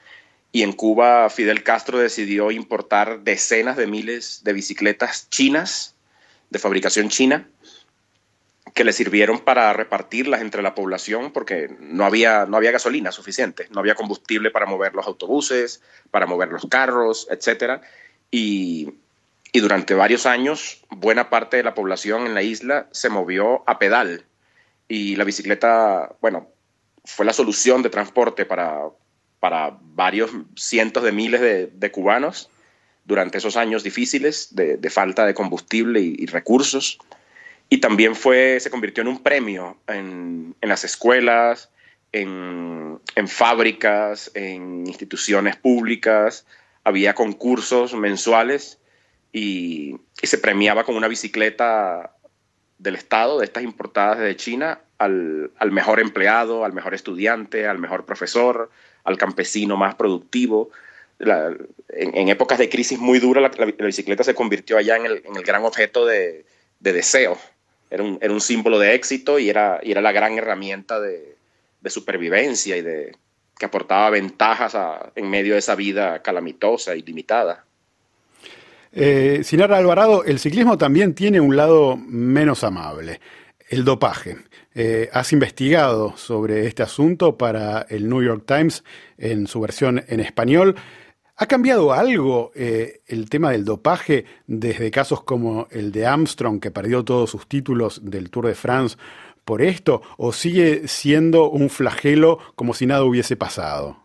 Y 0.53 0.61
en 0.61 0.75
Cuba, 0.75 1.31
Fidel 1.31 1.63
Castro 1.63 1.99
decidió 1.99 2.51
importar 2.51 3.21
decenas 3.21 3.79
de 3.79 3.87
miles 3.87 4.45
de 4.45 4.53
bicicletas 4.53 5.31
chinas, 5.31 5.97
de 6.51 6.59
fabricación 6.59 7.09
china, 7.09 7.49
que 8.75 8.85
le 8.85 8.93
sirvieron 8.93 9.41
para 9.41 9.73
repartirlas 9.73 10.41
entre 10.41 10.63
la 10.63 10.75
población 10.75 11.33
porque 11.33 11.77
no 11.81 12.05
había, 12.05 12.47
no 12.47 12.57
había 12.57 12.71
gasolina 12.71 13.13
suficiente, 13.13 13.69
no 13.71 13.81
había 13.81 13.95
combustible 13.95 14.51
para 14.51 14.67
mover 14.67 14.95
los 14.95 15.07
autobuses, 15.07 15.83
para 16.11 16.27
mover 16.27 16.49
los 16.49 16.67
carros, 16.67 17.27
etc. 17.31 17.83
Y, 18.31 18.95
y 19.53 19.61
durante 19.61 19.95
varios 19.95 20.27
años 20.27 20.85
buena 20.91 21.29
parte 21.29 21.59
de 21.59 21.65
la 21.65 21.75
población 21.75 22.27
en 22.27 22.35
la 22.35 22.43
isla 22.43 22.89
se 22.93 23.11
movió 23.11 23.63
a 23.69 23.79
pedal 23.79 24.25
y 24.89 25.17
la 25.17 25.25
bicicleta, 25.25 26.15
bueno, 26.21 26.49
fue 27.05 27.27
la 27.27 27.33
solución 27.33 27.83
de 27.83 27.91
transporte 27.91 28.47
para, 28.47 28.85
para 29.41 29.77
varios 29.81 30.31
cientos 30.57 31.03
de 31.03 31.13
miles 31.13 31.41
de, 31.41 31.91
cubanos 31.91 32.49
durante 33.05 33.39
esos 33.39 33.57
años 33.57 33.83
difíciles 33.83 34.55
de, 34.55 34.79
falta 34.91 35.27
de 35.27 35.35
combustible 35.35 36.01
y 36.01 36.27
recursos 36.27 36.99
y 37.73 37.79
también 37.79 38.15
fue, 38.15 38.61
se 38.61 38.69
convirtió 38.69 39.01
en 39.01 39.09
un 39.09 39.23
premio 39.23 39.79
en, 39.87 40.55
las 40.61 40.85
escuelas, 40.85 41.71
en, 42.13 43.01
fábricas, 43.27 44.31
en 44.35 44.87
instituciones 44.87 45.57
públicas. 45.57 46.45
Había 46.85 47.15
concursos 47.15 47.95
mensuales 47.95 48.79
y, 49.33 49.97
se 50.23 50.37
premiaba 50.37 50.85
con 50.85 50.97
una 50.97 51.09
bicicleta 51.09 52.15
del 52.77 52.97
Estado, 52.97 53.39
de 53.39 53.47
estas 53.47 53.63
importadas 53.63 54.19
de 54.19 54.37
China, 54.37 54.83
al, 54.99 55.51
mejor 55.71 55.99
empleado, 55.99 56.67
al 56.67 56.75
mejor 56.75 56.93
estudiante, 56.93 57.67
al 57.67 57.79
mejor 57.79 58.05
profesor, 58.05 58.71
al 59.03 59.17
campesino 59.17 59.79
más 59.79 59.95
productivo. 59.95 60.69
en, 61.19 62.29
épocas 62.29 62.59
de 62.59 62.69
crisis 62.69 62.99
muy 62.99 63.19
dura, 63.19 63.41
la, 63.41 63.49
bicicleta 63.49 64.25
se 64.25 64.35
convirtió 64.35 64.77
allá 64.77 64.97
en 64.97 65.07
el, 65.07 65.23
gran 65.43 65.65
objeto 65.65 66.05
de, 66.05 66.45
de 66.79 66.93
deseo 66.93 67.39
era 67.93 68.33
un, 68.33 68.41
símbolo 68.41 68.79
de 68.79 68.95
éxito 68.95 69.39
y 69.39 69.51
era, 69.51 69.79
y 69.83 69.91
era 69.91 70.01
la 70.01 70.13
gran 70.13 70.39
herramienta 70.39 70.99
de, 70.99 71.37
supervivencia 71.87 72.77
y 72.77 72.81
de 72.81 73.15
que 73.59 73.67
aportaba 73.67 74.09
ventajas 74.09 74.75
en 75.15 75.29
medio 75.29 75.53
de 75.53 75.59
esa 75.59 75.75
vida 75.75 76.23
calamitosa 76.23 76.97
y 76.97 77.03
limitada. 77.03 77.67
Eh, 78.93 79.41
Sinara 79.45 79.77
Alvarado, 79.77 80.25
el 80.25 80.39
ciclismo 80.39 80.79
también 80.79 81.15
tiene 81.15 81.39
un 81.41 81.55
lado 81.55 81.99
menos 81.99 82.65
amable, 82.65 83.21
el 83.69 83.85
dopaje. 83.85 84.39
Eh, 84.75 85.11
has 85.13 85.35
investigado 85.35 86.17
sobre 86.17 86.67
este 86.67 86.83
asunto 86.83 87.37
para 87.37 87.85
el 87.91 88.09
New 88.09 88.23
York 88.23 88.45
Times 88.47 88.85
en 89.19 89.47
su 89.47 89.61
versión 89.61 90.03
en 90.09 90.21
español. 90.21 90.77
¿Ha 91.37 91.47
cambiado 91.47 91.93
algo 91.93 92.53
eh, 92.55 93.01
el 93.07 93.31
tema 93.31 93.51
del 93.51 93.65
dopaje 93.65 94.27
desde 94.47 94.91
casos 94.91 95.23
como 95.23 95.67
el 95.71 95.91
de 95.91 96.07
Armstrong, 96.07 96.61
que 96.61 96.71
perdió 96.71 97.05
todos 97.05 97.31
sus 97.31 97.49
títulos 97.49 98.01
del 98.05 98.31
Tour 98.31 98.47
de 98.47 98.55
France 98.55 98.97
por 99.45 99.63
esto, 99.63 100.03
o 100.19 100.33
sigue 100.33 100.87
siendo 100.89 101.49
un 101.49 101.71
flagelo 101.71 102.39
como 102.55 102.75
si 102.75 102.87
nada 102.87 103.05
hubiese 103.05 103.37
pasado? 103.37 103.97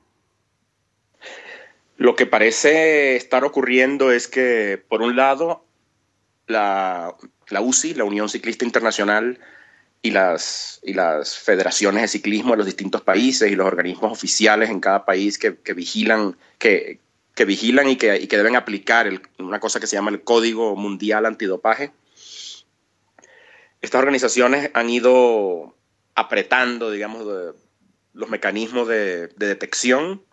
Lo 1.97 2.15
que 2.15 2.25
parece 2.25 3.15
estar 3.15 3.43
ocurriendo 3.43 4.11
es 4.11 4.27
que, 4.27 4.81
por 4.87 5.01
un 5.01 5.15
lado, 5.15 5.65
la, 6.47 7.15
UCI, 7.59 7.95
la 7.95 8.05
Unión 8.05 8.29
Ciclista 8.29 8.65
Internacional, 8.65 9.39
y 10.01 10.11
las, 10.11 10.79
federaciones 11.43 12.03
de 12.03 12.07
ciclismo 12.07 12.51
de 12.51 12.57
los 12.57 12.65
distintos 12.65 13.01
países 13.01 13.51
y 13.51 13.55
los 13.55 13.67
organismos 13.67 14.11
oficiales 14.11 14.69
en 14.69 14.79
cada 14.79 15.05
país 15.05 15.37
que, 15.37 15.57
que 15.57 15.73
vigilan, 15.73 16.37
que, 16.57 16.99
que 17.37 17.45
vigilan 17.45 17.87
y 17.87 17.97
que, 17.97 18.27
deben 18.27 18.55
aplicar 18.55 19.07
una 19.37 19.59
cosa 19.59 19.79
que 19.79 19.85
se 19.85 19.95
llama 19.95 20.09
el 20.09 20.23
Código 20.23 20.75
Mundial 20.75 21.27
Antidopaje. 21.27 21.91
Estas 23.79 23.99
organizaciones 23.99 24.71
han 24.73 24.89
ido 24.89 25.77
apretando, 26.15 26.89
digamos, 26.89 27.27
los 28.13 28.29
mecanismos 28.29 28.87
de, 28.87 29.27
detección, 29.27 30.23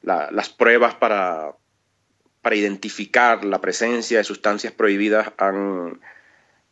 las 0.00 0.48
pruebas 0.48 0.94
para, 0.94 1.54
para 2.40 2.56
identificar 2.56 3.44
la 3.44 3.60
presencia 3.60 4.16
de 4.16 4.24
sustancias 4.24 4.72
prohibidas 4.72 5.30
han, 5.36 6.00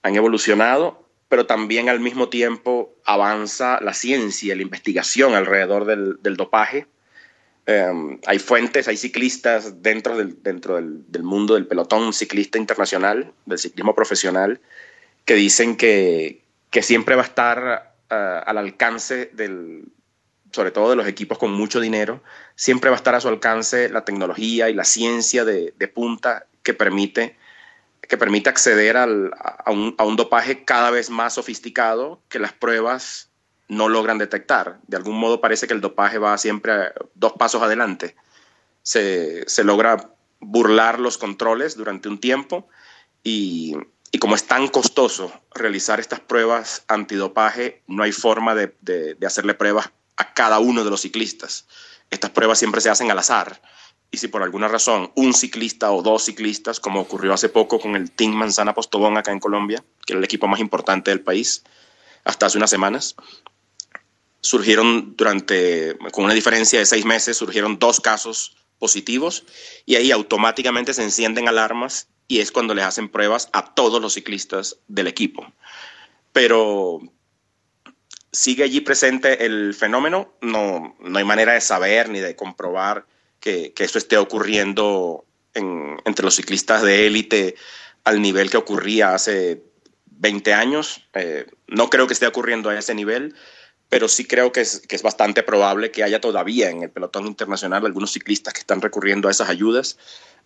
evolucionado, 0.03 1.07
pero 1.29 1.45
también 1.45 1.91
al 1.91 2.01
mismo 2.01 2.31
tiempo 2.31 2.97
avanza 3.05 3.79
la 3.83 3.93
ciencia, 3.93 4.57
la 4.57 4.63
investigación 4.63 5.35
alrededor 5.35 5.85
del, 5.85 6.17
del 6.23 6.39
dopaje 6.39 6.87
Em, 7.69 8.21
hay 8.27 8.39
fuentes, 8.39 8.87
hay 8.87 8.97
ciclistas 8.97 9.83
dentro, 9.83 10.17
del, 10.17 10.41
dentro 10.41 10.77
del, 10.77 11.23
mundo 11.25 11.55
del 11.55 11.67
pelotón 11.67 12.13
ciclista 12.13 12.59
internacional, 12.59 13.33
del 13.45 13.59
ciclismo 13.59 13.93
profesional, 13.93 14.61
que 15.25 15.35
dicen 15.35 15.77
que, 15.77 16.45
que 16.71 16.83
siempre 16.83 17.17
va 17.17 17.23
a 17.23 17.27
estar 17.27 17.95
eh, 18.09 18.41
al 18.47 18.59
alcance 18.59 19.31
del, 19.33 19.89
sobre 20.53 20.71
todo 20.71 20.91
de 20.91 20.97
los 20.97 21.09
equipos 21.09 21.39
con 21.39 21.53
mucho 21.53 21.81
dinero, 21.81 22.23
siempre 22.55 22.89
va 22.89 22.97
a 22.97 22.99
estar 22.99 23.17
a 23.17 23.21
su 23.21 23.27
alcance 23.27 23.89
la 23.89 24.05
tecnología 24.05 24.71
y 24.71 24.75
la 24.75 24.85
ciencia 24.85 25.45
de, 25.45 25.75
de 25.77 25.89
punta 25.89 26.47
que 26.63 26.73
permite, 26.73 27.37
que 28.01 28.49
acceder 28.49 28.97
al, 28.97 29.33
a, 29.41 29.73
un, 29.73 29.97
a 29.99 30.05
un 30.05 30.15
dopaje 30.15 30.65
cada 30.65 30.93
vez 30.93 31.11
más 31.11 31.35
sofisticado 31.35 32.21
que 32.29 32.39
las 32.39 32.53
pruebas 32.53 33.29
no 33.69 33.89
logran 33.89 34.19
detectar. 34.19 34.79
De 34.87 34.97
algún 34.97 35.19
modo 35.19 35.41
parece 35.41 35.67
que 35.67 35.75
el 35.75 35.81
dopaje 35.81 36.19
va 36.19 36.39
siempre 36.39 36.93
dos 37.15 37.33
pasos 37.33 37.63
adelante. 37.63 38.17
Se, 38.83 39.45
logra 39.65 40.11
burlar 40.41 41.01
los 41.01 41.19
controles 41.19 41.77
durante 41.77 42.09
un 42.09 42.19
tiempo 42.19 42.69
y, 43.25 43.75
como 44.21 44.35
es 44.35 44.47
tan 44.47 44.69
costoso 44.69 45.33
realizar 45.55 45.99
estas 45.99 46.21
pruebas 46.21 46.85
antidopaje, 46.87 47.83
no 47.87 48.05
hay 48.05 48.13
forma 48.13 48.55
de, 48.55 48.77
de, 48.81 49.27
hacerle 49.27 49.55
pruebas 49.55 49.91
a 50.17 50.33
cada 50.33 50.61
uno 50.61 50.85
de 50.85 50.91
los 50.91 51.03
ciclistas. 51.03 51.67
Estas 52.11 52.31
pruebas 52.31 52.59
siempre 52.59 52.81
se 52.81 52.91
hacen 52.91 53.11
al 53.11 53.19
azar. 53.19 53.61
Y 54.13 54.19
si 54.19 54.29
por 54.29 54.45
alguna 54.45 54.69
razón 54.69 55.11
un 55.17 55.35
ciclista 55.35 55.91
o 55.91 56.01
dos 56.01 56.25
ciclistas, 56.25 56.79
como 56.79 57.01
ocurrió 57.01 57.35
hace 57.35 57.49
poco 57.49 57.81
con 57.81 57.97
el 57.97 58.13
Team 58.13 58.33
Manzana 58.33 58.73
Postobón 58.73 59.19
acá 59.19 59.33
en 59.33 59.41
Colombia, 59.41 59.85
que 60.07 60.13
era 60.13 60.19
el 60.19 60.25
equipo 60.25 60.47
más 60.47 60.61
importante 60.61 61.11
del 61.11 61.21
país, 61.21 61.65
hasta 62.25 62.47
hace 62.47 62.59
unas 62.59 62.71
semanas, 62.71 63.17
surgieron 64.47 65.15
durante, 65.17 65.97
con 66.13 66.25
una 66.25 66.35
diferencia 66.35 66.79
de 66.79 66.87
seis 66.87 67.05
meses, 67.05 67.37
surgieron 67.37 67.79
dos 67.79 68.01
casos 68.01 68.57
positivos 68.79 69.45
y 69.85 69.97
ahí 69.97 70.11
automáticamente 70.11 70.95
se 70.95 71.03
encienden 71.03 71.49
alarmas 71.49 72.09
y 72.29 72.41
es 72.41 72.53
cuando 72.53 72.75
les 72.75 72.85
hacen 72.85 73.09
pruebas 73.09 73.49
a 73.53 73.75
todos 73.75 74.01
los 74.01 74.15
ciclistas 74.15 74.79
del 74.89 75.07
equipo. 75.07 75.47
Pero 76.33 77.01
sigue 78.33 78.65
allí 78.65 78.81
presente 78.81 79.47
el 79.47 79.75
fenómeno, 79.75 80.35
no, 80.41 80.97
no 81.01 81.19
hay 81.19 81.25
manera 81.25 81.55
de 81.55 81.61
saber 81.61 82.09
ni 82.09 82.21
de 82.21 82.37
comprobar 82.37 83.07
que, 83.41 83.73
que 83.73 83.85
eso 83.85 83.99
esté 83.99 84.19
ocurriendo 84.19 85.25
entre 85.55 86.25
los 86.25 86.37
ciclistas 86.37 86.83
de 86.83 87.07
élite 87.07 87.55
al 88.05 88.21
nivel 88.21 88.51
que 88.51 88.57
ocurría 88.59 89.15
hace 89.15 89.63
20 90.19 90.55
años. 90.55 91.03
Eh, 91.15 91.47
no 91.67 91.91
creo 91.91 92.07
que 92.07 92.13
esté 92.13 92.27
ocurriendo 92.27 92.71
a 92.71 92.79
ese 92.79 92.95
nivel, 92.95 93.35
pero 93.89 94.09
sí 94.09 94.25
creo 94.25 94.53
que 94.53 94.61
es, 94.63 94.81
que 94.81 94.97
es 94.97 95.03
bastante 95.03 95.43
probable 95.43 95.91
que 95.91 96.03
haya 96.03 96.21
todavía 96.21 96.71
en 96.71 96.83
el 96.83 96.91
pelotón 96.91 97.27
internacional 97.27 97.87
algunos 97.87 98.13
ciclistas 98.13 98.53
que 98.53 98.61
están 98.61 98.81
recurriendo 98.81 99.29
a 99.29 99.31
esas 99.31 99.49
ayudas. 99.49 99.99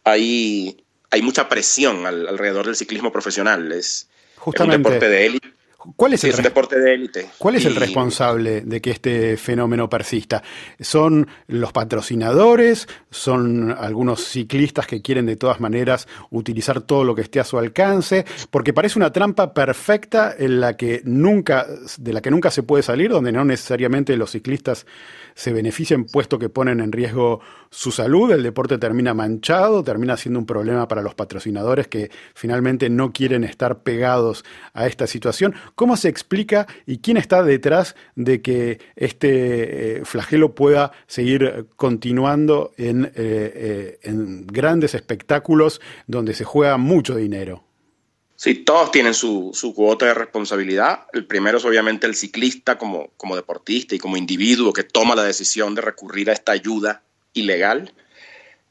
Hay, 0.05 0.85
hay 1.11 1.23
mucha 1.23 1.49
presión 1.49 2.07
alrededor 2.07 2.67
del 2.67 2.77
ciclismo 2.77 3.13
profesional. 3.13 3.73
Es, 3.73 4.09
es 4.55 4.61
un 4.61 4.71
deporte 4.71 5.09
de 5.09 5.27
élite 5.27 5.60
¿Cuál 5.97 6.13
es, 6.13 6.25
el 6.25 6.43
deporte 6.43 6.79
de 6.79 6.95
élite. 6.95 7.31
¿Cuál 7.39 7.57
es 7.57 7.65
el 7.65 7.75
responsable 7.75 8.61
de 8.61 8.83
que 8.83 8.91
este 8.91 9.39
fenómeno 9.39 9.89
persista? 9.89 10.43
¿Son 10.79 11.27
los 11.47 11.73
patrocinadores? 11.73 12.87
¿Son 13.11 13.73
algunos 13.73 14.23
ciclistas 14.23 14.87
que 14.87 15.01
quieren 15.01 15.25
de 15.25 15.37
todas 15.37 15.59
maneras 15.59 16.07
utilizar 16.31 16.83
todo 16.83 17.05
lo 17.05 17.15
que 17.15 17.23
esté 17.23 17.41
a 17.41 17.45
su 17.45 17.59
alcance? 17.59 18.27
Porque 18.51 18.75
parece 18.75 18.99
una 18.99 19.11
trampa 19.11 19.55
perfecta 19.55 20.35
en 20.39 20.61
la 20.61 20.77
que 20.77 21.01
nunca, 21.05 21.67
de 21.97 22.13
la 22.13 22.21
que 22.21 22.31
nunca 22.31 22.51
se 22.51 22.63
puede 22.63 22.83
salir, 22.83 23.11
donde 23.11 23.33
no 23.33 23.45
necesariamente 23.47 24.17
los 24.19 24.33
ciclistas 24.33 24.87
se 25.35 25.53
benefician 25.53 26.05
puesto 26.05 26.39
que 26.39 26.49
ponen 26.49 26.81
en 26.81 26.93
riesgo 26.93 27.41
su 27.71 27.93
salud, 27.93 28.33
el 28.33 28.43
deporte 28.43 28.79
termina 28.79 29.15
manchado, 29.15 29.85
termina 29.85 30.17
siendo 30.17 30.41
un 30.41 30.47
problema 30.47 30.89
para 30.89 31.03
los 31.03 31.15
patrocinadores 31.15 31.87
que 31.89 32.11
finalmente 32.35 32.91
no 32.91 33.13
quieren 33.13 33.45
estar 33.45 33.83
pegados 33.83 34.45
a 34.75 34.87
esta 34.87 35.07
situación. 35.07 35.55
¿Cómo 35.75 35.97
se 35.97 36.09
explica 36.09 36.67
y 36.87 36.99
quién 36.99 37.17
está 37.17 37.43
detrás 37.43 37.95
de 38.17 38.43
que 38.43 38.81
este 38.97 39.99
eh, 39.99 40.05
flagelo 40.05 40.55
pueda 40.55 40.93
seguir 41.07 41.67
continuando 41.77 42.73
en, 42.77 43.07
eh, 43.07 43.11
eh, 43.15 43.99
en 44.03 44.47
grandes 44.47 44.95
espectáculos 44.95 45.81
donde 46.07 46.35
se 46.35 46.45
juega 46.45 46.77
mucho 46.77 47.15
dinero? 47.15 47.70
Sí, 48.43 48.55
todos 48.55 48.91
tienen 48.91 49.13
su, 49.13 49.51
su, 49.53 49.75
cuota 49.75 50.07
de 50.07 50.15
responsabilidad. 50.15 51.01
El 51.13 51.27
primero 51.27 51.59
es 51.59 51.65
obviamente 51.67 52.07
el 52.07 52.15
ciclista 52.15 52.79
como, 52.79 53.11
como 53.19 53.37
deportista 53.37 53.95
y 53.95 53.99
como 53.99 54.17
individuo 54.17 54.73
que 54.73 54.83
toma 54.83 55.15
la 55.15 55.25
decisión 55.25 55.75
de 55.75 55.83
recurrir 55.83 56.31
a 56.31 56.33
esta 56.33 56.53
ayuda 56.53 57.03
ilegal. 57.35 57.93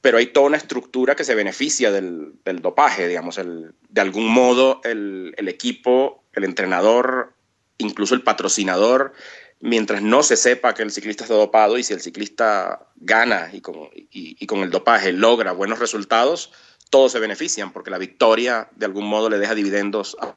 Pero 0.02 0.18
hay 0.18 0.26
toda 0.26 0.48
una 0.48 0.58
estructura 0.58 1.16
que 1.16 1.24
se 1.24 1.36
beneficia 1.36 1.92
del, 1.92 2.34
del 2.44 2.64
dopaje, 2.64 3.08
digamos. 3.08 3.38
El, 3.38 3.76
de 3.90 4.02
algún 4.02 4.26
modo 4.26 4.82
el, 4.84 5.36
el 5.38 5.48
equipo, 5.48 6.24
el 6.34 6.46
entrenador, 6.46 7.36
incluso 7.78 8.16
el 8.16 8.24
patrocinador, 8.24 9.14
mientras 9.60 10.02
no 10.02 10.24
se 10.24 10.36
sepa 10.36 10.74
que 10.74 10.82
el 10.82 10.90
ciclista 10.90 11.26
está 11.26 11.36
dopado 11.36 11.78
y 11.78 11.84
si 11.84 11.94
el 11.94 12.02
ciclista 12.02 12.88
gana 12.96 13.52
y 13.54 13.62
con, 13.62 13.76
y, 13.94 14.36
y 14.40 14.48
con 14.48 14.62
el 14.62 14.72
dopaje 14.72 15.12
logra 15.12 15.52
buenos 15.52 15.78
resultados, 15.78 16.52
todos 16.90 17.12
se 17.12 17.20
benefician 17.20 17.72
porque 17.72 17.92
la 17.92 17.98
victoria 17.98 18.70
de 18.76 18.86
algún 18.86 19.06
modo 19.06 19.30
le 19.30 19.38
deja 19.40 19.56
dividendos 19.56 20.18
a, 20.20 20.36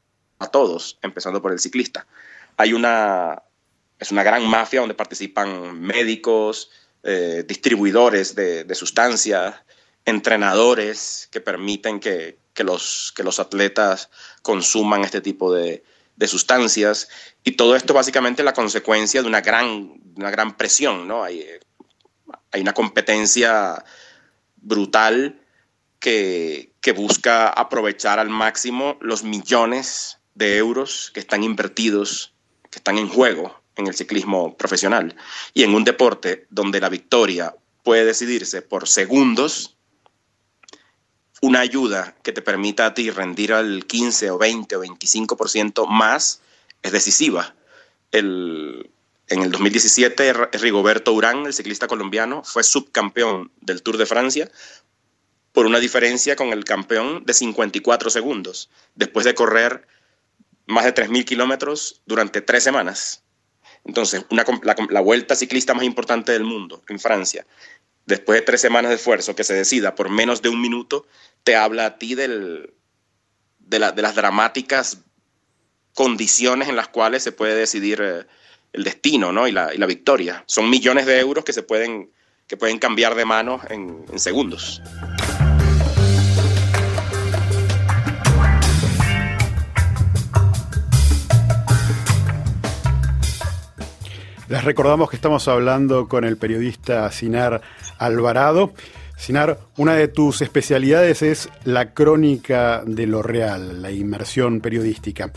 todos, 0.49 0.99
empezando 1.03 1.41
por 1.41 1.53
el 1.53 1.61
ciclista. 1.61 2.07
Hay 2.57 2.73
una, 2.73 3.43
es 3.99 4.11
una 4.11 4.25
gran 4.25 4.45
mafia 4.45 4.81
donde 4.81 4.95
participan 4.95 5.81
médicos, 5.81 6.71
eh, 7.05 7.45
distribuidores 7.47 8.35
de, 8.35 8.65
de, 8.65 8.75
sustancias, 8.75 9.55
entrenadores 10.05 11.29
que 11.31 11.41
permiten 11.41 12.01
que, 12.01 12.39
que, 12.55 12.65
los, 12.65 13.13
que 13.15 13.23
los 13.23 13.39
atletas 13.39 14.11
consuman 14.43 15.05
este 15.05 15.21
tipo 15.21 15.55
de, 15.55 15.85
de, 16.17 16.27
sustancias. 16.27 17.09
Y 17.45 17.53
todo 17.53 17.77
esto 17.77 17.95
básicamente 17.95 18.43
es 18.43 18.47
la 18.47 18.53
consecuencia 18.53 19.23
de 19.23 19.29
una 19.29 19.43
gran, 19.43 20.01
una 20.17 20.31
gran 20.33 20.57
presión. 20.57 21.07
¿no? 21.07 21.23
Hay, 21.23 21.47
hay 22.51 22.61
una 22.61 22.75
competencia 22.75 23.85
brutal 24.57 25.42
que, 26.03 26.93
busca 26.95 27.49
aprovechar 27.49 28.19
al 28.19 28.29
máximo 28.29 28.99
los 29.01 29.23
millones 29.23 30.19
de 30.35 30.59
euros 30.59 31.11
que 31.15 31.21
están 31.21 31.43
invertidos, 31.43 32.35
que 32.71 32.79
están 32.79 32.99
en 32.99 33.09
juego 33.09 33.63
en 33.77 33.87
el 33.87 33.95
ciclismo 33.95 34.57
profesional. 34.57 35.17
Y 35.55 35.63
en 35.63 35.75
un 35.75 35.85
deporte 35.85 36.47
donde 36.51 36.81
la 36.81 36.91
victoria 36.91 37.55
puede 37.83 38.05
decidirse 38.05 38.61
por 38.61 38.89
segundos, 38.89 39.77
una 41.41 41.61
ayuda 41.61 42.17
que 42.23 42.33
te 42.33 42.43
permita 42.43 42.87
a 42.87 42.95
ti 42.95 43.11
rendir 43.11 43.53
al 43.53 43.87
15 43.87 44.31
o 44.33 44.39
20 44.39 44.77
o 44.77 44.85
25% 44.85 45.87
más 45.89 46.43
es 46.83 46.93
decisiva. 46.93 47.55
El, 48.11 48.91
en 49.29 49.43
el 49.43 49.51
2017, 49.51 50.33
Rigoberto 50.59 51.13
Urán, 51.13 51.47
el 51.47 51.55
ciclista 51.55 51.87
colombiano, 51.87 52.43
fue 52.45 52.65
subcampeón 52.65 53.51
del 53.61 53.83
Tour 53.83 53.97
de 53.97 54.07
Francia 54.07 54.51
por 55.53 55.67
una 55.67 55.79
diferencia 55.79 56.37
con 56.37 56.49
el 56.49 56.65
campeón 56.65 57.25
de 57.25 57.35
54 57.35 58.11
segundos, 58.11 58.71
después 58.95 59.25
de 59.25 59.35
correr 59.35 59.87
más 60.67 60.85
de 60.85 60.95
3.000 60.95 61.25
kilómetros 61.25 62.03
durante 62.07 62.41
tres 62.41 62.65
semanas. 62.65 63.23
Entonces, 63.85 64.25
una, 64.31 64.45
la, 64.63 64.77
la, 64.91 65.01
vuelta 65.01 65.35
ciclista 65.35 65.75
más 65.75 65.85
importante 65.85 66.33
del 66.33 66.45
mundo, 66.45 66.83
en 66.89 66.99
Francia, 66.99 67.45
después 68.07 68.41
de 68.41 68.47
tres 68.47 68.61
semanas 68.61 68.91
de 68.91 68.97
esfuerzo, 68.97 69.35
que 69.35 69.45
se 69.45 69.55
decida 69.55 69.95
por 69.95 70.09
menos 70.09 70.41
de 70.41 70.49
un 70.49 70.61
minuto, 70.61 71.07
te 71.43 71.57
habla 71.57 71.87
a 71.87 71.99
ti 71.99 72.15
del, 72.15 72.73
de, 73.59 73.79
la, 73.79 73.93
de 73.93 74.03
las 74.03 74.15
dramáticas 74.15 74.99
condiciones 75.95 76.69
en 76.69 76.77
las 76.77 76.89
cuales 76.89 77.23
se 77.23 77.33
puede 77.33 77.55
decidir 77.55 78.01
eh, 78.03 78.25
el 78.73 78.85
destino 78.85 79.33
¿no? 79.33 79.49
y, 79.49 79.53
la, 79.53 79.75
y, 79.75 79.79
la, 79.79 79.87
victoria. 79.87 80.45
Son 80.47 80.71
millones 80.71 81.07
de 81.07 81.19
euros 81.19 81.45
que 81.45 81.53
se 81.53 81.63
pueden, 81.63 82.11
que 82.47 82.57
pueden 82.57 82.79
cambiar 82.79 83.15
de 83.15 83.25
manos 83.25 83.63
en, 83.69 84.05
en 84.11 84.19
segundos. 84.19 84.81
Les 94.53 94.65
recordamos 94.65 95.09
que 95.09 95.17
estamos 95.17 95.49
hablando 95.49 96.09
con 96.09 96.25
el 96.25 96.37
periodista 96.37 97.11
Sinar 97.11 97.63
Alvarado. 97.97 98.75
Sinar, 99.17 99.61
una 99.79 99.95
de 99.95 100.09
tus 100.09 100.43
especialidades 100.43 101.23
es 101.23 101.49
la 101.65 101.95
crónica 101.95 102.83
de 102.85 103.07
lo 103.07 103.23
real, 103.23 103.81
la 103.81 103.91
inmersión 103.91 104.61
periodística. 104.61 105.33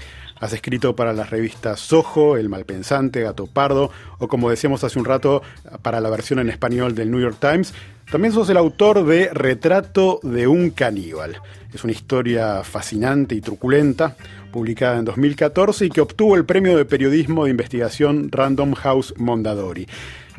Has 0.46 0.54
escrito 0.54 0.96
para 0.96 1.12
las 1.12 1.32
revistas 1.32 1.80
Soho, 1.80 2.38
El 2.38 2.50
Malpensante, 2.50 3.22
Gato 3.22 3.48
Pardo, 3.48 3.90
o 4.20 4.28
como 4.28 4.52
decíamos 4.52 4.84
hace 4.84 5.00
un 5.00 5.06
rato, 5.06 5.42
para 5.82 6.00
la 6.00 6.12
versión 6.12 6.38
en 6.38 6.52
español 6.52 6.94
del 6.94 7.10
New 7.10 7.20
York 7.20 7.38
Times. 7.40 7.74
También 8.12 8.32
sos 8.32 8.48
el 8.50 8.58
autor 8.58 9.04
de 9.08 9.30
Retrato 9.34 10.20
de 10.22 10.46
un 10.46 10.70
caníbal. 10.70 11.42
Es 11.74 11.84
una 11.84 11.94
historia 11.94 12.64
fascinante 12.64 13.34
y 13.34 13.42
truculenta, 13.42 14.16
publicada 14.52 15.00
en 15.00 15.06
2014 15.06 15.88
y 15.88 15.90
que 15.90 16.02
obtuvo 16.02 16.36
el 16.36 16.46
premio 16.46 16.78
de 16.78 16.86
periodismo 16.86 17.46
de 17.46 17.50
investigación 17.50 18.30
Random 18.32 18.76
House 18.76 19.16
Mondadori. 19.18 19.88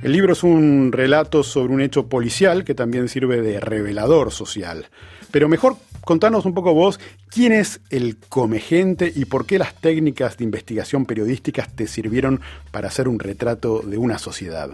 El 0.03 0.13
libro 0.13 0.35
es 0.35 0.45
un 0.45 0.93
relato 0.93 1.43
sobre 1.43 1.73
un 1.73 1.81
hecho 1.81 2.07
policial 2.07 2.63
que 2.63 2.75
también 2.77 3.09
sirve 3.09 3.43
de 3.43 3.59
revelador 3.59 4.31
social. 4.31 4.87
Pero 5.33 5.49
mejor 5.49 5.77
contanos 6.07 6.45
un 6.45 6.55
poco 6.55 6.73
vos 6.73 7.01
quién 7.29 7.53
es 7.53 7.81
el 7.91 8.17
comegente 8.29 9.13
y 9.15 9.25
por 9.25 9.45
qué 9.45 9.59
las 9.59 9.75
técnicas 9.75 10.37
de 10.39 10.45
investigación 10.45 11.05
periodísticas 11.05 11.75
te 11.75 11.89
sirvieron 11.89 12.41
para 12.71 12.87
hacer 12.87 13.09
un 13.09 13.19
retrato 13.19 13.81
de 13.81 13.99
una 13.99 14.19
sociedad. 14.19 14.71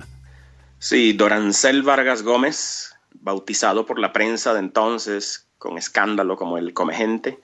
Sí, 0.79 1.15
Dorancel 1.15 1.83
Vargas 1.83 2.23
Gómez, 2.23 2.95
bautizado 3.15 3.87
por 3.87 3.99
la 3.99 4.13
prensa 4.13 4.53
de 4.53 4.61
entonces 4.61 5.49
con 5.57 5.79
escándalo 5.79 6.37
como 6.37 6.59
el 6.59 6.75
comegente, 6.75 7.41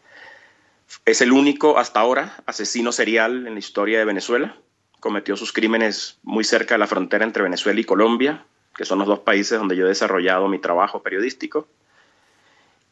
es 1.06 1.22
el 1.22 1.32
único 1.32 1.78
hasta 1.78 2.00
ahora 2.00 2.42
asesino 2.44 2.92
serial 2.92 3.46
en 3.46 3.54
la 3.54 3.58
historia 3.58 3.98
de 3.98 4.04
Venezuela. 4.04 4.56
Cometió 5.00 5.34
sus 5.34 5.52
crímenes 5.52 6.18
muy 6.22 6.44
cerca 6.44 6.74
de 6.74 6.78
la 6.78 6.86
frontera 6.86 7.24
entre 7.24 7.42
Venezuela 7.42 7.80
y 7.80 7.84
Colombia, 7.84 8.44
que 8.76 8.84
son 8.84 8.98
los 8.98 9.08
dos 9.08 9.20
países 9.20 9.58
donde 9.58 9.76
yo 9.76 9.86
he 9.86 9.88
desarrollado 9.88 10.46
mi 10.48 10.58
trabajo 10.58 11.02
periodístico. 11.02 11.66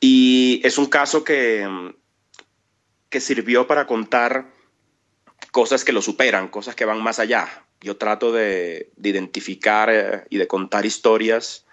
Y 0.00 0.60
es 0.64 0.78
un 0.78 0.86
caso 0.86 1.24
que, 1.24 1.66
que 3.08 3.20
sirvió 3.20 3.66
para 3.66 3.86
contar 3.86 4.52
cosas 5.50 5.84
que 5.84 5.92
lo 5.92 6.02
superan, 6.02 6.48
cosas 6.48 6.74
que 6.74 6.84
van 6.84 7.02
más 7.02 7.18
allá. 7.18 7.64
Yo 7.80 7.96
trato 7.96 8.32
de, 8.32 8.90
de 8.96 9.08
identificar 9.08 9.88
eh, 9.90 10.24
y 10.30 10.38
de 10.38 10.46
contar 10.46 10.86
historias 10.86 11.66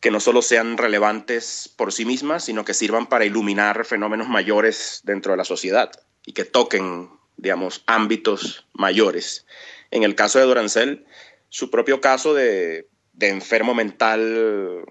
que 0.00 0.10
no 0.10 0.20
solo 0.20 0.42
sean 0.42 0.76
relevantes 0.76 1.72
por 1.76 1.92
sí 1.92 2.04
mismas, 2.04 2.44
sino 2.44 2.64
que 2.64 2.74
sirvan 2.74 3.06
para 3.06 3.24
iluminar 3.24 3.86
fenómenos 3.86 4.28
mayores 4.28 5.00
dentro 5.04 5.32
de 5.32 5.38
la 5.38 5.44
sociedad 5.44 5.90
y 6.26 6.32
que 6.32 6.44
toquen, 6.44 7.08
digamos, 7.36 7.82
ámbitos 7.86 8.66
mayores. 8.74 9.46
En 9.90 10.02
el 10.02 10.14
caso 10.14 10.38
de 10.38 10.44
Dorancel, 10.44 11.06
su 11.48 11.70
propio 11.70 12.00
caso 12.00 12.34
de, 12.34 12.88
de 13.14 13.28
enfermo 13.28 13.74
mental 13.74 14.84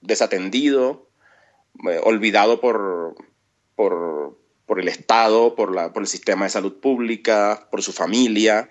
desatendido, 0.00 1.09
olvidado 2.04 2.60
por, 2.60 3.14
por, 3.74 4.38
por, 4.66 4.80
el 4.80 4.88
Estado, 4.88 5.54
por, 5.54 5.74
la, 5.74 5.92
por 5.92 6.02
el 6.02 6.08
sistema 6.08 6.44
de 6.44 6.50
salud 6.50 6.80
pública, 6.80 7.68
por 7.70 7.82
su 7.82 7.92
familia, 7.92 8.68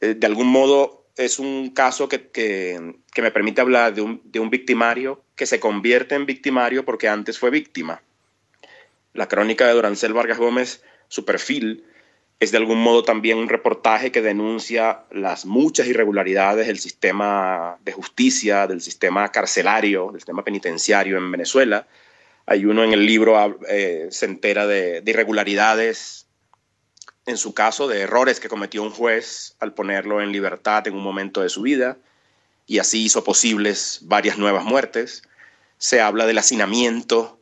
eh, 0.00 0.14
de 0.14 0.26
algún 0.26 0.48
modo 0.48 1.06
es 1.16 1.38
un 1.38 1.70
caso 1.70 2.08
que, 2.08 2.28
que, 2.28 2.96
que 3.12 3.22
me 3.22 3.30
permite 3.30 3.60
hablar 3.60 3.94
de 3.94 4.02
un, 4.02 4.20
de 4.24 4.38
un, 4.40 4.50
victimario 4.50 5.22
que 5.34 5.46
se 5.46 5.58
convierte 5.60 6.14
en 6.14 6.26
victimario 6.26 6.84
porque 6.84 7.08
antes 7.08 7.38
fue 7.38 7.50
víctima. 7.50 8.02
La 9.14 9.28
crónica 9.28 9.66
de 9.66 9.72
Dorancel 9.72 10.12
Vargas 10.12 10.38
Gómez, 10.38 10.82
su 11.08 11.24
perfil, 11.24 11.84
es 12.38 12.52
de 12.52 12.58
algún 12.58 12.82
modo 12.82 13.02
también 13.02 13.38
un 13.38 13.48
reportaje 13.48 14.12
que 14.12 14.20
denuncia 14.20 15.04
las 15.10 15.46
muchas 15.46 15.86
irregularidades 15.86 16.66
del 16.66 16.78
sistema 16.78 17.78
de 17.82 17.92
justicia, 17.92 18.66
del 18.66 18.82
sistema 18.82 19.32
carcelario, 19.32 20.08
del 20.12 20.20
sistema 20.20 20.44
penitenciario 20.44 21.16
en 21.16 21.30
Venezuela. 21.30 21.86
Hay 22.46 22.64
uno 22.64 22.84
en 22.84 22.92
el 22.92 23.04
libro, 23.04 23.58
eh, 23.68 24.08
se 24.10 24.26
entera 24.26 24.66
de, 24.66 25.00
de 25.00 25.10
irregularidades 25.10 26.26
en 27.26 27.36
su 27.36 27.54
caso, 27.54 27.88
de 27.88 28.00
errores 28.00 28.38
que 28.38 28.48
cometió 28.48 28.82
un 28.82 28.90
juez 28.90 29.56
al 29.58 29.74
ponerlo 29.74 30.22
en 30.22 30.30
libertad 30.30 30.86
en 30.86 30.94
un 30.94 31.02
momento 31.02 31.42
de 31.42 31.48
su 31.48 31.62
vida, 31.62 31.98
y 32.66 32.78
así 32.78 33.04
hizo 33.04 33.24
posibles 33.24 34.00
varias 34.02 34.38
nuevas 34.38 34.64
muertes. 34.64 35.22
Se 35.78 36.00
habla 36.00 36.26
del 36.26 36.38
hacinamiento 36.38 37.40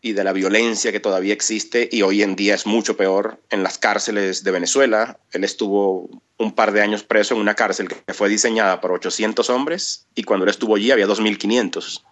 y 0.00 0.12
de 0.12 0.24
la 0.24 0.32
violencia 0.32 0.92
que 0.92 1.00
todavía 1.00 1.32
existe 1.32 1.88
y 1.90 2.02
hoy 2.02 2.22
en 2.22 2.36
día 2.36 2.54
es 2.54 2.66
mucho 2.66 2.96
peor 2.96 3.40
en 3.50 3.62
las 3.62 3.78
cárceles 3.78 4.44
de 4.44 4.50
Venezuela. 4.50 5.18
Él 5.32 5.44
estuvo 5.44 6.08
un 6.38 6.52
par 6.52 6.72
de 6.72 6.82
años 6.82 7.02
preso 7.02 7.34
en 7.34 7.40
una 7.40 7.54
cárcel 7.54 7.88
que 7.88 8.14
fue 8.14 8.28
diseñada 8.28 8.80
por 8.80 8.92
800 8.92 9.48
hombres 9.50 10.06
y 10.14 10.22
cuando 10.22 10.44
él 10.44 10.50
estuvo 10.50 10.76
allí 10.76 10.90
había 10.90 11.06
2.500. 11.06 12.02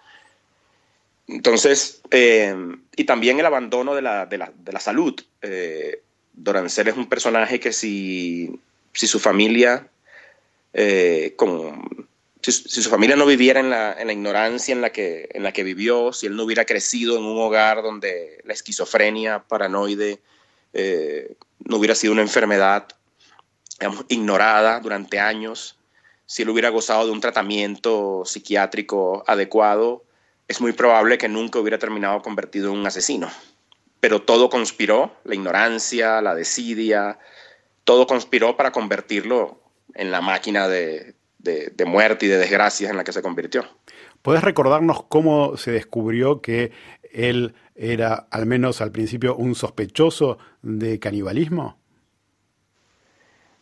Entonces, 1.26 2.02
eh, 2.10 2.54
y 2.96 3.04
también 3.04 3.40
el 3.40 3.46
abandono 3.46 3.94
de 3.94 4.02
la, 4.02 4.26
de 4.26 4.38
la, 4.38 4.52
de 4.56 4.72
la 4.72 4.80
salud. 4.80 5.14
Eh, 5.42 6.02
es 6.36 6.96
un 6.96 7.08
personaje 7.08 7.60
que 7.60 7.72
si, 7.72 8.60
si 8.92 9.06
su 9.06 9.20
familia, 9.20 9.88
eh, 10.72 11.36
si, 12.40 12.52
si, 12.52 12.82
su 12.82 12.90
familia 12.90 13.16
no 13.16 13.26
viviera 13.26 13.60
en 13.60 13.70
la, 13.70 13.94
en 13.98 14.08
la 14.08 14.12
ignorancia 14.12 14.72
en 14.72 14.80
la, 14.80 14.90
que, 14.90 15.28
en 15.32 15.42
la 15.42 15.52
que 15.52 15.62
vivió, 15.62 16.12
si 16.12 16.26
él 16.26 16.36
no 16.36 16.44
hubiera 16.44 16.64
crecido 16.64 17.16
en 17.16 17.24
un 17.24 17.38
hogar 17.38 17.82
donde 17.82 18.42
la 18.44 18.52
esquizofrenia 18.52 19.44
paranoide 19.44 20.20
eh, 20.72 21.36
no 21.60 21.76
hubiera 21.76 21.94
sido 21.94 22.12
una 22.12 22.22
enfermedad 22.22 22.88
ignorada 24.08 24.80
durante 24.80 25.18
años, 25.18 25.76
si 26.26 26.42
él 26.42 26.48
hubiera 26.48 26.70
gozado 26.70 27.06
de 27.06 27.12
un 27.12 27.20
tratamiento 27.20 28.24
psiquiátrico 28.24 29.24
adecuado, 29.26 30.04
es 30.48 30.60
muy 30.60 30.72
probable 30.72 31.18
que 31.18 31.28
nunca 31.28 31.58
hubiera 31.58 31.78
terminado 31.78 32.20
convertido 32.22 32.72
en 32.72 32.78
un 32.78 32.86
asesino. 32.86 33.30
Pero 34.00 34.22
todo 34.22 34.50
conspiró, 34.50 35.16
la 35.24 35.34
ignorancia, 35.34 36.20
la 36.20 36.34
desidia, 36.34 37.18
todo 37.84 38.06
conspiró 38.06 38.56
para 38.56 38.72
convertirlo 38.72 39.60
en 39.94 40.10
la 40.10 40.20
máquina 40.20 40.68
de, 40.68 41.14
de 41.38 41.84
muerte 41.84 42.26
y 42.26 42.28
de 42.28 42.38
desgracias 42.38 42.90
en 42.90 42.96
la 42.96 43.04
que 43.04 43.12
se 43.12 43.22
convirtió. 43.22 43.64
¿Puedes 44.22 44.42
recordarnos 44.42 45.04
cómo 45.04 45.56
se 45.56 45.70
descubrió 45.70 46.40
que 46.40 46.72
él 47.12 47.54
era, 47.74 48.26
al 48.30 48.46
menos 48.46 48.80
al 48.80 48.90
principio, 48.90 49.36
un 49.36 49.54
sospechoso 49.54 50.38
de 50.62 50.98
canibalismo? 50.98 51.78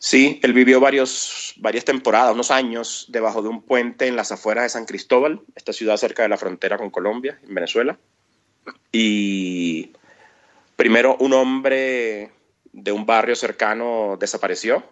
Sí, 0.04 0.40
él 0.42 0.52
vivió 0.52 0.80
varios, 0.80 1.54
varias 1.58 1.84
temporadas, 1.84 2.34
unos 2.34 2.50
años, 2.50 3.06
debajo 3.10 3.40
de 3.40 3.48
un 3.48 3.62
puente 3.62 4.08
en 4.08 4.16
las 4.16 4.32
afueras 4.32 4.64
de 4.64 4.70
San 4.70 4.84
Cristóbal, 4.84 5.42
esta 5.54 5.72
ciudad 5.72 5.96
cerca 5.96 6.24
de 6.24 6.28
la 6.28 6.36
frontera 6.36 6.76
con 6.76 6.90
Colombia, 6.90 7.38
en 7.46 7.54
Venezuela. 7.54 7.96
Y 8.90 9.92
primero 10.74 11.16
un 11.20 11.34
hombre 11.34 12.32
de 12.72 12.90
un 12.90 13.06
barrio 13.06 13.36
cercano 13.36 14.16
desapareció 14.18 14.82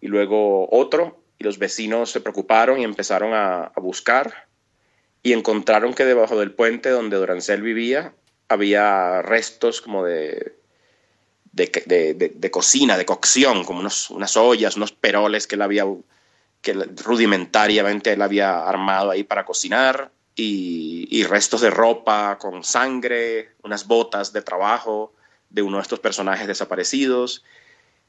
y 0.00 0.06
luego 0.06 0.74
otro 0.74 1.20
y 1.38 1.44
los 1.44 1.58
vecinos 1.58 2.10
se 2.10 2.22
preocuparon 2.22 2.80
y 2.80 2.84
empezaron 2.84 3.34
a, 3.34 3.72
buscar 3.76 4.46
y 5.22 5.34
encontraron 5.34 5.92
que 5.92 6.06
debajo 6.06 6.40
del 6.40 6.52
puente 6.52 6.88
donde 6.88 7.18
Dorancel 7.18 7.60
vivía 7.60 8.14
había 8.48 9.20
restos 9.20 9.82
como 9.82 10.02
de 10.02 10.56
de, 11.54 12.50
cocina, 12.50 12.96
de 12.96 13.06
cocción, 13.06 13.64
como 13.64 13.80
unas 13.80 14.36
ollas, 14.36 14.76
unos 14.76 14.92
peroles 14.92 15.46
que 15.46 15.54
él 15.54 15.62
había, 15.62 15.84
que 16.60 16.72
rudimentariamente 16.72 18.12
él 18.12 18.22
había 18.22 18.66
armado 18.66 19.10
ahí 19.10 19.22
para 19.22 19.44
cocinar, 19.44 20.10
y, 20.36 21.24
restos 21.24 21.60
de 21.60 21.70
ropa 21.70 22.38
con 22.38 22.64
sangre, 22.64 23.52
unas 23.62 23.86
botas 23.86 24.32
de 24.32 24.42
trabajo 24.42 25.12
de 25.48 25.62
uno 25.62 25.76
de 25.76 25.82
estos 25.82 26.00
personajes 26.00 26.48
desaparecidos, 26.48 27.44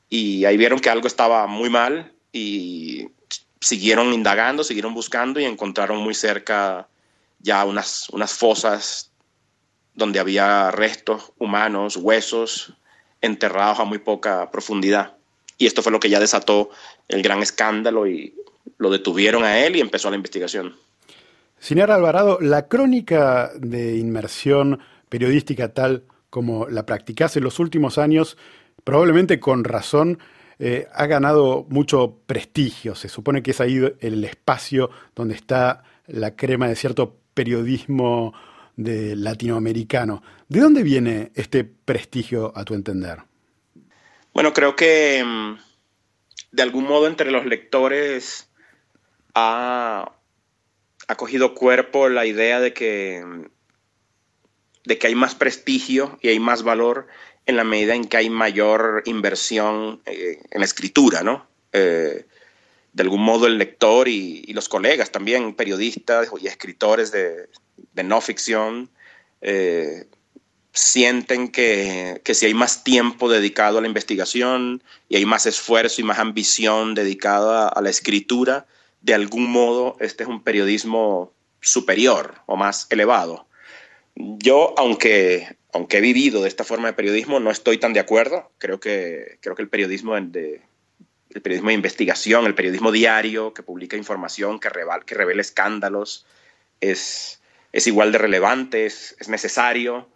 y 0.09 0.45
ahí 0.45 0.57
vieron 0.57 0.79
que 0.79 0.89
algo 0.89 1.07
estaba 1.07 1.45
muy 1.45 1.69
mal 1.69 2.13
y 2.31 3.09
siguieron 3.61 4.13
indagando, 4.13 4.63
siguieron 4.63 4.93
buscando 4.93 5.39
y 5.39 5.45
encontraron 5.45 5.97
muy 5.99 6.13
cerca 6.13 6.87
ya 7.39 7.63
unas, 7.65 8.09
unas 8.09 8.33
fosas 8.33 9.11
donde 9.93 10.19
había 10.19 10.71
restos 10.71 11.31
humanos, 11.37 11.95
huesos, 11.95 12.73
enterrados 13.21 13.79
a 13.79 13.85
muy 13.85 13.99
poca 13.99 14.49
profundidad. 14.51 15.13
Y 15.57 15.65
esto 15.65 15.81
fue 15.81 15.91
lo 15.91 15.99
que 15.99 16.09
ya 16.09 16.19
desató 16.19 16.69
el 17.07 17.21
gran 17.21 17.41
escándalo 17.41 18.07
y 18.07 18.33
lo 18.77 18.89
detuvieron 18.89 19.43
a 19.43 19.59
él 19.59 19.75
y 19.75 19.81
empezó 19.81 20.09
la 20.09 20.15
investigación. 20.15 20.75
Señor 21.59 21.91
Alvarado, 21.91 22.39
la 22.41 22.67
crónica 22.67 23.51
de 23.55 23.97
inmersión 23.97 24.79
periodística 25.09 25.73
tal 25.73 26.03
como 26.29 26.67
la 26.67 26.85
practicase 26.85 27.39
en 27.39 27.45
los 27.45 27.59
últimos 27.59 27.97
años, 27.97 28.37
probablemente 28.83 29.39
con 29.39 29.63
razón, 29.63 30.19
eh, 30.59 30.87
ha 30.93 31.05
ganado 31.05 31.65
mucho 31.69 32.19
prestigio. 32.25 32.95
Se 32.95 33.09
supone 33.09 33.41
que 33.41 33.51
es 33.51 33.61
ahí 33.61 33.81
el 33.99 34.23
espacio 34.25 34.89
donde 35.15 35.35
está 35.35 35.83
la 36.07 36.35
crema 36.35 36.67
de 36.67 36.75
cierto 36.75 37.15
periodismo 37.33 38.33
de 38.75 39.15
latinoamericano. 39.15 40.21
¿De 40.47 40.59
dónde 40.59 40.83
viene 40.83 41.31
este 41.35 41.63
prestigio 41.63 42.53
a 42.55 42.63
tu 42.65 42.75
entender? 42.75 43.19
Bueno, 44.33 44.53
creo 44.53 44.75
que 44.75 45.23
mm, 45.25 45.57
de 46.51 46.63
algún 46.63 46.85
modo 46.85 47.07
entre 47.07 47.31
los 47.31 47.45
lectores 47.45 48.49
ha, 49.33 50.11
cogido 51.17 51.55
cuerpo 51.55 52.09
la 52.09 52.25
idea 52.25 52.59
de 52.59 52.73
que, 52.73 53.23
mm, 53.25 53.45
de 54.85 54.97
que 54.99 55.07
hay 55.07 55.15
más 55.15 55.33
prestigio 55.33 56.19
y 56.21 56.29
hay 56.29 56.39
más 56.39 56.63
valor 56.63 57.07
en 57.47 57.57
la 57.57 57.63
medida 57.63 57.95
en 57.95 58.05
que 58.05 58.17
hay 58.17 58.29
mayor 58.29 59.03
inversión 59.05 60.01
eh, 60.05 60.41
en 60.51 60.59
la 60.59 60.65
escritura, 60.65 61.23
¿no? 61.23 61.47
Eh, 61.73 62.25
de 62.93 63.03
algún 63.03 63.21
modo 63.21 63.47
el 63.47 63.57
lector 63.57 64.07
y, 64.07 64.53
los 64.53 64.69
colegas 64.69 65.11
también, 65.11 65.53
periodistas 65.53 66.29
y 66.39 66.47
escritores 66.47 67.11
de, 67.11 67.49
no 68.03 68.21
ficción, 68.21 68.89
eh, 69.41 70.05
sienten 70.75 71.47
que, 71.47 72.21
si 72.23 72.45
hay 72.45 72.53
más 72.53 72.83
tiempo 72.83 73.29
dedicado 73.31 73.77
a 73.77 73.81
la 73.81 73.87
investigación 73.87 74.83
y 75.09 75.15
hay 75.15 75.25
más 75.25 75.45
esfuerzo 75.45 76.01
y 76.01 76.03
más 76.03 76.19
ambición 76.19 76.93
dedicada 76.93 77.67
a, 77.69 77.81
la 77.81 77.89
escritura, 77.89 78.67
de 79.01 79.13
algún 79.13 79.49
modo 79.49 79.97
este 79.99 80.23
es 80.23 80.29
un 80.29 80.43
periodismo 80.43 81.33
superior 81.61 82.35
o 82.45 82.57
más 82.57 82.87
elevado. 82.89 83.47
Yo, 84.15 84.75
aunque, 84.77 85.57
aunque 85.73 85.97
he 85.97 86.01
vivido 86.01 86.41
de 86.41 86.49
esta 86.49 86.63
forma 86.63 86.89
de 86.89 86.93
periodismo, 86.93 87.39
no 87.39 87.51
estoy 87.51 87.77
tan 87.77 87.93
de 87.93 88.01
acuerdo. 88.01 88.51
Creo 88.57 88.79
que, 88.79 89.39
creo 89.41 89.55
que 89.55 89.61
el 89.61 89.69
periodismo 89.69 90.19
de, 90.19 90.61
el 91.29 91.41
periodismo 91.41 91.69
de 91.69 91.75
investigación, 91.75 92.45
el 92.45 92.55
periodismo 92.55 92.91
diario 92.91 93.53
que 93.53 93.63
publica 93.63 93.97
información, 93.97 94.59
que, 94.59 94.69
que 95.05 95.15
revela 95.15 95.41
escándalos, 95.41 96.25
es, 96.81 97.41
es 97.71 97.87
igual 97.87 98.11
de 98.11 98.17
relevante, 98.17 98.85
es, 98.85 99.15
necesario. 99.27 100.09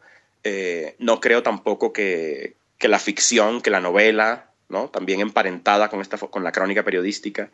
Eh, 0.43 0.95
no 0.99 1.19
creo 1.19 1.43
tampoco 1.43 1.93
que, 1.93 2.56
la 2.82 2.99
ficción, 2.99 3.62
que 3.62 3.69
la 3.69 3.82
novela, 3.82 4.52
¿no? 4.69 4.89
también 4.89 5.19
emparentada 5.19 5.89
con, 5.89 6.02
esta, 6.02 6.17
con 6.17 6.43
la 6.43 6.52
crónica 6.52 6.84
periodística, 6.84 7.49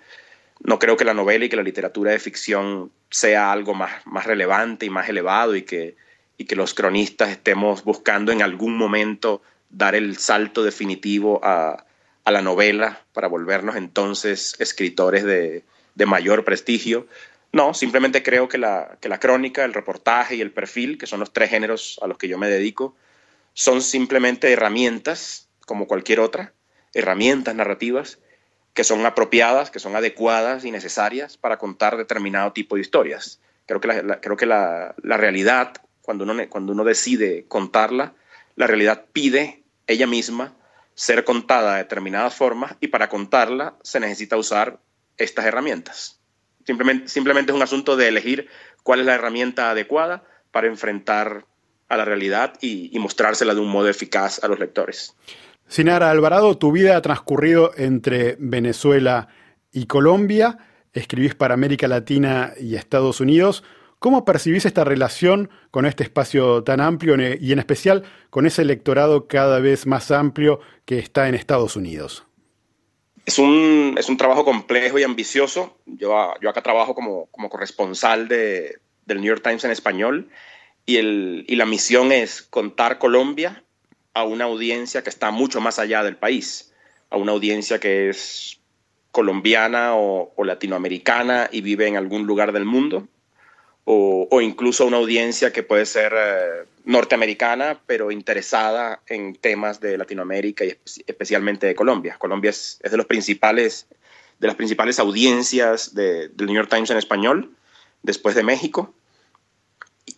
no 0.62 0.80
creo 0.80 0.96
que 0.96 1.06
la 1.06 1.14
novela 1.14 1.46
y 1.46 1.50
que 1.50 1.56
la 1.56 1.64
literatura 1.64 2.12
de 2.12 2.20
ficción 2.20 2.92
sea 3.10 3.52
algo 3.52 3.74
más, 3.74 4.06
más 4.06 4.26
relevante 4.26 4.86
y 4.86 4.90
más 4.90 5.10
elevado 5.10 5.56
y 5.56 5.64
que, 5.64 5.96
y 6.38 6.46
que 6.46 6.56
los 6.56 6.74
cronistas 6.74 7.30
estemos 7.30 7.84
buscando 7.84 8.32
en 8.32 8.42
algún 8.42 8.78
momento 8.78 9.42
dar 9.70 9.96
el 9.96 10.18
salto 10.18 10.64
definitivo 10.64 11.42
a, 11.44 11.86
a 12.26 12.32
la 12.32 12.42
novela 12.42 13.02
para 13.14 13.28
volvernos 13.28 13.76
entonces 13.76 14.56
escritores 14.60 15.24
de, 15.24 15.64
mayor 16.06 16.44
prestigio. 16.44 17.08
No, 17.56 17.74
simplemente 17.74 18.22
creo 18.22 18.50
que 18.50 18.58
la, 18.58 18.98
que 19.00 19.08
la 19.08 19.18
crónica, 19.18 19.64
el 19.64 19.74
reportaje 19.74 20.36
y 20.36 20.42
el 20.42 20.52
perfil, 20.52 20.98
que 20.98 21.08
son 21.08 21.22
los 21.22 21.32
tres 21.32 21.50
géneros 21.52 21.98
a 22.02 22.08
los 22.08 22.18
que 22.18 22.28
yo 22.28 22.38
me 22.38 22.50
dedico, 22.50 22.98
son 23.54 23.82
simplemente 23.82 24.52
herramientas, 24.52 25.48
como 25.66 25.88
cualquier 25.88 26.20
otra, 26.20 26.52
herramientas 26.94 27.56
narrativas 27.56 28.20
que 28.74 28.84
son 28.84 29.06
apropiadas, 29.06 29.72
que 29.72 29.80
son 29.80 29.96
adecuadas 29.96 30.66
y 30.66 30.72
necesarias 30.72 31.38
para 31.38 31.58
contar 31.58 31.96
determinado 31.96 32.52
tipo 32.52 32.76
de 32.76 32.82
historias. 32.82 33.40
Creo 33.68 33.80
que 33.80 33.88
la, 33.88 34.20
creo 34.20 34.36
que 34.36 34.46
la, 34.46 34.94
realidad, 35.02 35.76
cuando 36.02 36.26
uno, 36.26 36.36
cuando 36.50 36.74
uno 36.74 36.84
decide 36.84 37.46
contarla, 37.48 38.16
la 38.58 38.68
realidad 38.68 39.06
pide 39.14 39.64
ella 39.88 40.08
misma 40.08 40.58
ser 40.94 41.24
contada 41.24 41.76
de 41.76 41.84
determinadas 41.84 42.36
formas 42.36 42.76
y 42.82 42.90
para 42.90 43.08
contarla 43.08 43.78
se 43.82 44.02
necesita 44.02 44.36
usar 44.36 44.78
estas 45.16 45.46
herramientas. 45.46 46.15
Simplemente, 46.66 47.52
es 47.52 47.56
un 47.56 47.62
asunto 47.62 47.96
de 47.96 48.08
elegir 48.08 48.48
cuál 48.84 49.00
es 49.00 49.06
la 49.06 49.16
herramienta 49.16 49.70
adecuada 49.70 50.24
para 50.52 50.68
enfrentar 50.68 51.46
a 51.88 51.98
la 51.98 52.06
realidad 52.06 52.54
y, 52.62 52.98
mostrársela 53.00 53.54
de 53.54 53.62
un 53.62 53.70
modo 53.70 53.88
eficaz 53.88 54.44
a 54.44 54.48
los 54.48 54.60
lectores. 54.60 55.16
Sinara 55.68 56.10
Alvarado, 56.10 56.58
tu 56.58 56.72
vida 56.72 56.98
ha 56.98 57.02
transcurrido 57.02 57.72
entre 57.78 58.36
Venezuela 58.40 59.28
y 59.72 59.86
Colombia, 59.86 60.58
escribís 60.94 61.36
para 61.36 61.54
América 61.54 61.88
Latina 61.88 62.54
y 62.60 62.76
Estados 62.76 63.20
Unidos. 63.20 63.64
¿Cómo 64.00 64.26
percibís 64.26 64.66
esta 64.66 64.84
relación 64.84 65.50
con 65.72 65.86
este 65.86 66.04
espacio 66.04 66.64
tan 66.64 66.82
amplio 66.82 67.16
y 67.40 67.52
en 67.52 67.60
especial 67.60 68.04
con 68.30 68.46
ese 68.46 68.62
electorado 68.62 69.28
cada 69.28 69.60
vez 69.60 69.86
más 69.86 70.12
amplio 70.12 70.60
que 70.86 71.00
está 71.00 71.28
en 71.28 71.36
Estados 71.36 71.76
Unidos? 71.76 72.26
Es 73.26 73.40
un, 73.40 73.96
es 73.98 74.08
un 74.10 74.18
trabajo 74.18 74.46
complejo 74.46 75.00
y 75.00 75.04
ambicioso. 75.04 75.78
Yo, 75.86 76.34
yo 76.42 76.50
acá 76.50 76.62
trabajo 76.62 76.94
como, 76.94 77.26
como 77.28 77.50
corresponsal 77.50 78.28
de, 78.28 78.78
del 79.06 79.18
New 79.18 79.28
York 79.28 79.44
Times 79.44 79.64
en 79.64 79.72
español 79.72 80.30
y, 80.86 80.98
el, 80.98 81.46
y 81.48 81.56
la 81.56 81.66
misión 81.66 82.12
es 82.12 82.42
contar 82.42 83.00
Colombia 83.00 83.64
a 84.14 84.24
una 84.24 84.46
audiencia 84.46 85.04
que 85.04 85.10
está 85.10 85.32
mucho 85.32 85.60
más 85.60 85.80
allá 85.80 86.04
del 86.04 86.18
país, 86.18 86.74
a 87.10 87.18
una 87.18 87.32
audiencia 87.32 87.80
que 87.80 88.10
es 88.10 88.60
colombiana 89.12 89.96
o, 89.96 90.34
o 90.36 90.44
latinoamericana 90.44 91.50
y 91.52 91.62
vive 91.62 91.88
en 91.88 91.98
algún 91.98 92.26
lugar 92.26 92.52
del 92.52 92.66
mundo 92.66 93.08
o, 93.88 94.42
incluso 94.42 94.86
una 94.86 94.98
audiencia 94.98 95.54
que 95.54 95.62
puede 95.62 95.86
ser 95.86 96.14
eh, 96.18 96.66
norteamericana, 96.86 97.80
pero 97.86 98.12
interesada 98.12 99.02
en 99.08 99.36
temas 99.36 99.80
de 99.80 99.98
Latinoamérica 99.98 100.66
y 100.66 100.76
especialmente 101.06 101.68
de 101.68 101.76
Colombia. 101.76 102.18
Colombia 102.18 102.50
es, 102.50 102.80
de, 102.84 102.98
los 102.98 103.06
principales, 103.06 103.88
de 104.40 104.48
las 104.48 104.56
principales 104.56 104.98
audiencias 104.98 105.94
del 105.94 106.34
New 106.38 106.56
York 106.56 106.70
Times 106.70 106.90
en 106.90 106.98
español, 106.98 107.56
después 108.02 108.36
de 108.36 108.44
México. 108.44 108.94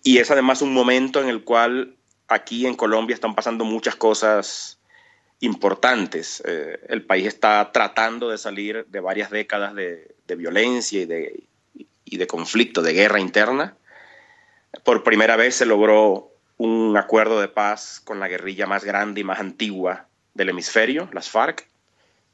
Y 0.01 0.19
es 0.19 0.31
además 0.31 0.61
un 0.61 0.73
momento 0.73 1.21
en 1.21 1.27
el 1.27 1.43
cual 1.43 1.95
aquí 2.29 2.65
en 2.65 2.75
Colombia 2.75 3.13
están 3.13 3.35
pasando 3.35 3.65
muchas 3.65 3.97
cosas 3.97 4.79
importantes. 5.41 6.41
Eh, 6.45 6.79
el 6.87 7.03
país 7.05 7.27
está 7.27 7.69
tratando 7.73 8.29
de 8.29 8.37
salir 8.37 8.85
de 8.87 8.99
varias 9.01 9.29
décadas 9.29 9.75
de, 9.75 10.15
violencia 10.37 11.01
y 11.01 11.05
de, 11.05 11.46
y 12.09 12.17
de 12.17 12.27
conflicto, 12.27 12.81
de 12.81 12.93
guerra 12.93 13.19
interna. 13.19 13.77
Por 14.83 15.03
primera 15.03 15.35
vez 15.35 15.55
se 15.55 15.65
logró 15.65 16.31
un 16.57 16.97
acuerdo 16.97 17.39
de 17.39 17.47
paz 17.47 18.01
con 18.03 18.19
la 18.19 18.27
guerrilla 18.27 18.65
más 18.65 18.83
grande 18.83 19.21
y 19.21 19.23
más 19.23 19.39
antigua 19.39 20.07
del 20.33 20.49
hemisferio, 20.49 21.09
las 21.13 21.29
FARC. 21.29 21.67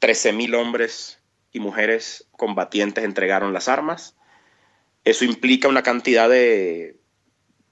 13.000 0.00 0.54
hombres 0.54 1.18
y 1.52 1.60
mujeres 1.60 2.26
combatientes 2.32 3.04
entregaron 3.04 3.52
las 3.52 3.68
armas. 3.68 4.14
Eso 5.04 5.24
implica 5.24 5.68
una 5.68 5.82
cantidad 5.82 6.28
de, 6.28 6.96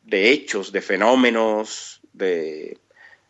de 0.03 0.31
hechos, 0.31 0.73
de 0.73 0.81
fenómenos, 0.81 2.01
de, 2.13 2.79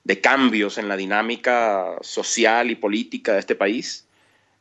de, 0.04 0.20
cambios 0.20 0.78
en 0.78 0.88
la 0.88 0.96
dinámica 0.96 1.96
social 2.00 2.70
y 2.70 2.76
política 2.76 3.34
de 3.34 3.40
este 3.40 3.54
país. 3.54 4.06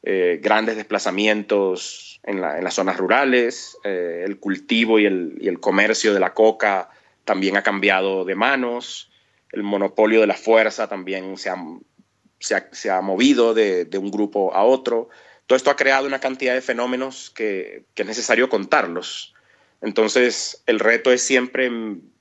Eh, 0.03 0.39
grandes 0.41 0.77
desplazamientos 0.77 2.19
en, 2.23 2.41
las 2.41 2.73
zonas 2.73 2.97
rurales, 2.97 3.77
eh, 3.83 4.23
el 4.25 4.39
cultivo 4.39 4.99
y 4.99 5.05
el, 5.05 5.59
comercio 5.59 6.13
de 6.13 6.19
la 6.19 6.33
coca 6.33 6.89
también 7.23 7.55
ha 7.55 7.63
cambiado 7.63 8.25
de 8.25 8.35
manos, 8.35 9.11
el 9.51 9.63
monopolio 9.63 10.21
de 10.21 10.27
la 10.27 10.33
fuerza 10.33 10.87
también 10.87 11.35
se 11.37 11.49
ha, 11.49 13.01
movido 13.01 13.53
de, 13.53 13.87
un 13.99 14.09
grupo 14.09 14.53
a 14.55 14.63
otro. 14.63 15.09
Todo 15.45 15.57
esto 15.57 15.69
ha 15.69 15.75
creado 15.75 16.07
una 16.07 16.19
cantidad 16.19 16.53
de 16.53 16.61
fenómenos 16.61 17.29
que, 17.29 17.85
es 17.95 18.05
necesario 18.05 18.49
contarlos. 18.49 19.35
Entonces, 19.81 20.63
el 20.65 20.79
reto 20.79 21.11
es 21.11 21.21
siempre 21.21 21.69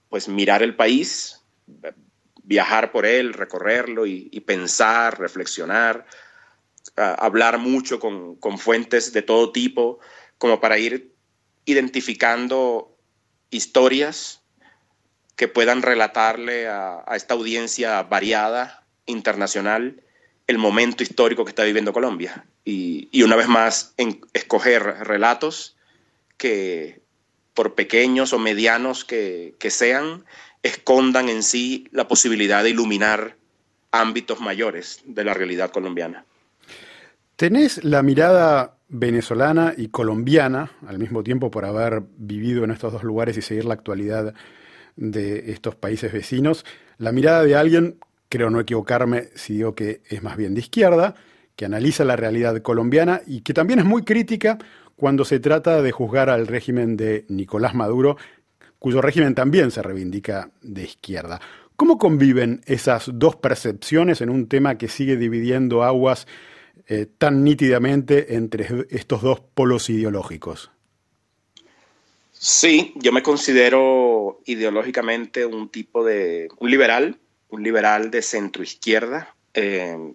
pues, 0.09 0.29
mirar 0.29 0.63
el 0.63 0.77
país, 0.77 1.43
viajar 2.43 2.91
por 2.91 3.07
él, 3.07 3.33
recorrerlo 3.33 4.07
y, 4.07 4.41
pensar, 4.41 5.19
reflexionar, 5.19 6.05
hablar 6.97 7.59
mucho 7.59 8.01
con, 8.01 8.37
con 8.37 8.59
fuentes 8.59 9.13
de 9.13 9.23
todo 9.23 9.53
tipo, 9.53 9.99
como 10.39 10.61
para 10.61 10.79
ir 10.79 11.13
identificando 11.65 12.97
historias 13.51 14.43
que 15.37 15.49
puedan 15.49 15.83
relatarle 15.83 16.69
a, 16.69 17.05
esta 17.15 17.35
audiencia 17.35 18.03
variada, 18.03 18.87
internacional, 19.07 20.03
el 20.47 20.59
momento 20.59 21.03
histórico 21.03 21.45
que 21.45 21.51
está 21.51 21.65
viviendo 21.65 21.93
Colombia. 21.93 22.45
Y, 22.65 23.23
una 23.23 23.37
vez 23.37 23.49
más, 23.49 23.95
escoger 24.35 24.83
relatos 24.83 25.77
que, 26.37 27.01
por 27.55 27.75
pequeños 27.75 28.33
o 28.33 28.39
medianos 28.39 29.05
que, 29.05 29.55
que 29.59 29.71
sean, 29.71 30.25
escondan 30.63 31.29
en 31.29 31.43
sí 31.43 31.89
la 31.91 32.07
posibilidad 32.07 32.63
de 32.63 32.71
iluminar 32.71 33.37
ámbitos 33.93 34.41
mayores 34.41 35.01
de 35.05 35.25
la 35.25 35.35
realidad 35.35 35.71
colombiana. 35.71 36.27
Tenés 37.41 37.83
la 37.85 38.03
mirada 38.03 38.77
venezolana 38.91 39.73
y 39.75 39.89
colombiana 39.89 40.73
al 40.87 40.99
mismo 40.99 41.23
tiempo 41.23 41.51
por 41.51 41.65
haber 41.65 42.03
vivido 42.19 42.65
en 42.65 42.71
estos 42.71 42.93
dos 42.93 43.03
lugares 43.03 43.35
y 43.39 43.41
seguir 43.41 43.65
la 43.65 43.73
actualidad 43.73 44.35
de 44.97 45.51
estos 45.51 45.75
países 45.75 46.13
vecinos, 46.13 46.67
la 46.99 47.13
mirada 47.13 47.43
de 47.43 47.57
alguien, 47.57 47.99
creo 48.29 48.51
no 48.51 48.61
equivocarme 48.61 49.31
si 49.37 49.55
digo 49.55 49.75
que 49.75 50.03
es 50.11 50.23
más 50.23 50.37
bien 50.37 50.53
de 50.53 50.61
izquierda, 50.61 51.15
que 51.57 51.65
analiza 51.65 52.05
la 52.05 52.15
realidad 52.15 52.61
colombiana 52.61 53.23
y 53.27 53.41
que 53.41 53.55
también 53.55 53.79
es 53.79 53.87
muy 53.87 54.03
crítica 54.03 54.59
cuando 54.95 55.25
se 55.25 55.41
trata 55.41 55.81
de 55.81 55.93
juzgar 55.93 56.29
al 56.29 56.47
régimen 56.47 56.99
de 56.99 57.25
Nicolás 57.31 57.75
Maduro, 57.75 58.19
cuyo 58.79 59.01
régimen 59.01 59.35
también 59.35 59.71
se 59.71 59.81
reivindica 59.81 60.51
de 60.61 60.83
izquierda. 60.83 61.41
¿Cómo 61.77 61.97
conviven 61.97 62.61
esas 62.67 63.11
dos 63.15 63.37
percepciones 63.37 64.21
en 64.21 64.29
un 64.29 64.47
tema 64.47 64.77
que 64.77 64.89
sigue 64.89 65.17
dividiendo 65.17 65.85
aguas 65.85 66.27
eh, 66.93 67.07
tan 67.07 67.45
nítidamente 67.45 68.35
entre 68.35 68.67
estos 68.91 69.23
dos 69.23 69.39
polos 69.39 69.89
ideológicos? 69.91 70.73
Sí, 72.33 72.93
yo 72.97 73.13
me 73.13 73.23
considero 73.23 74.41
ideológicamente 74.45 75.47
un 75.47 75.69
tipo 75.69 76.05
de, 76.05 76.49
un 76.59 76.69
liberal, 76.69 77.17
un 77.49 77.63
liberal 77.63 78.11
de 78.11 78.23
centro 78.23 78.65
izquierda, 78.65 79.37
eh, 79.55 80.15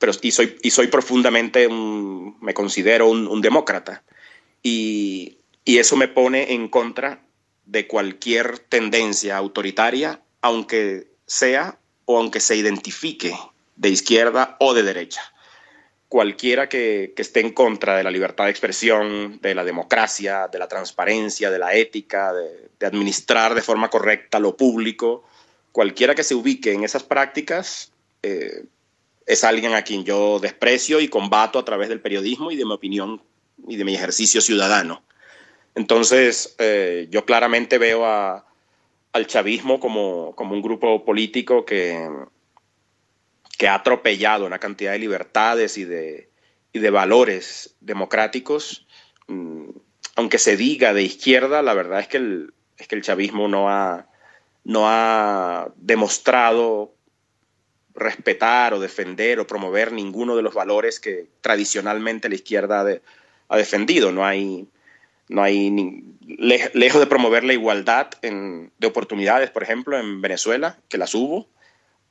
pero 0.00 0.10
y 0.20 0.32
soy, 0.32 0.58
y 0.60 0.72
soy 0.72 0.88
profundamente, 0.88 1.68
un, 1.68 2.36
me 2.40 2.52
considero 2.52 3.08
un, 3.08 3.40
demócrata. 3.40 4.02
Y, 4.60 5.38
y, 5.64 5.78
eso 5.78 5.94
me 5.94 6.08
pone 6.08 6.52
en 6.52 6.66
contra 6.66 7.22
de 7.64 7.86
cualquier 7.86 8.58
tendencia 8.58 9.36
autoritaria, 9.36 10.20
aunque 10.40 11.06
sea 11.26 11.78
o 12.06 12.18
aunque 12.18 12.40
se 12.40 12.56
identifique 12.56 13.36
de 13.76 13.88
izquierda 13.88 14.56
o 14.58 14.74
de 14.74 14.82
derecha 14.82 15.31
cualquiera 16.12 16.68
que, 16.68 17.14
esté 17.16 17.40
en 17.40 17.52
contra 17.52 17.96
de 17.96 18.04
la 18.04 18.10
libertad 18.10 18.44
de 18.44 18.50
expresión, 18.50 19.38
de 19.40 19.54
la 19.54 19.64
democracia, 19.64 20.46
de 20.46 20.58
la 20.58 20.68
transparencia, 20.68 21.50
de 21.50 21.58
la 21.58 21.72
ética, 21.74 22.34
de, 22.34 22.86
administrar 22.86 23.54
de 23.54 23.62
forma 23.62 23.88
correcta 23.88 24.38
lo 24.38 24.54
público, 24.54 25.24
cualquiera 25.72 26.14
que 26.14 26.22
se 26.22 26.34
ubique 26.34 26.70
en 26.70 26.84
esas 26.84 27.02
prácticas 27.02 27.92
eh, 28.22 28.64
es 29.24 29.42
alguien 29.42 29.72
a 29.72 29.84
quien 29.84 30.04
yo 30.04 30.38
desprecio 30.38 31.00
y 31.00 31.08
combato 31.08 31.58
a 31.58 31.64
través 31.64 31.88
del 31.88 32.02
periodismo 32.02 32.50
y 32.50 32.56
de 32.56 32.66
mi 32.66 32.74
opinión 32.74 33.22
y 33.66 33.76
de 33.76 33.84
mi 33.86 33.94
ejercicio 33.94 34.42
ciudadano. 34.42 35.02
Entonces, 35.74 36.54
eh, 36.58 37.08
yo 37.10 37.24
claramente 37.24 37.78
veo 37.78 38.04
al 38.04 39.26
chavismo 39.26 39.80
como, 39.80 40.34
como 40.36 40.52
un 40.52 40.60
grupo 40.60 41.06
político 41.06 41.64
que, 41.64 42.06
que 43.62 43.68
ha 43.68 43.76
atropellado 43.76 44.44
una 44.44 44.58
cantidad 44.58 44.90
de 44.90 44.98
libertades 44.98 45.78
y 45.78 45.84
de, 45.84 46.28
de 46.72 46.90
valores 46.90 47.76
democráticos, 47.80 48.88
mm, 49.28 49.68
aunque 50.16 50.38
se 50.38 50.56
diga 50.56 50.92
de 50.92 51.04
izquierda, 51.04 51.62
la 51.62 51.72
verdad 51.72 52.00
es 52.00 52.08
que 52.08 52.16
el, 52.16 52.54
es 52.76 52.88
que 52.88 52.96
el 52.96 53.02
chavismo 53.02 53.46
no 53.46 53.70
ha, 53.70 54.08
no 54.64 54.88
ha 54.88 55.68
demostrado 55.76 56.92
respetar 57.94 58.74
o 58.74 58.80
defender 58.80 59.38
o 59.38 59.46
promover 59.46 59.92
ninguno 59.92 60.34
de 60.34 60.42
los 60.42 60.54
valores 60.54 60.98
que 60.98 61.28
tradicionalmente 61.40 62.28
la 62.28 62.34
izquierda 62.34 62.84
ha 63.48 63.56
defendido. 63.56 64.10
No 64.10 64.26
hay, 64.26 64.66
no 65.28 65.40
hay 65.40 65.70
lejos 66.26 67.00
de 67.00 67.06
promover 67.06 67.44
la 67.44 67.52
igualdad 67.52 68.08
de 68.20 68.86
oportunidades, 68.88 69.50
por 69.50 69.62
ejemplo, 69.62 69.96
en 70.00 70.20
Venezuela, 70.20 70.80
que 70.88 70.98
las 70.98 71.14
hubo, 71.14 71.46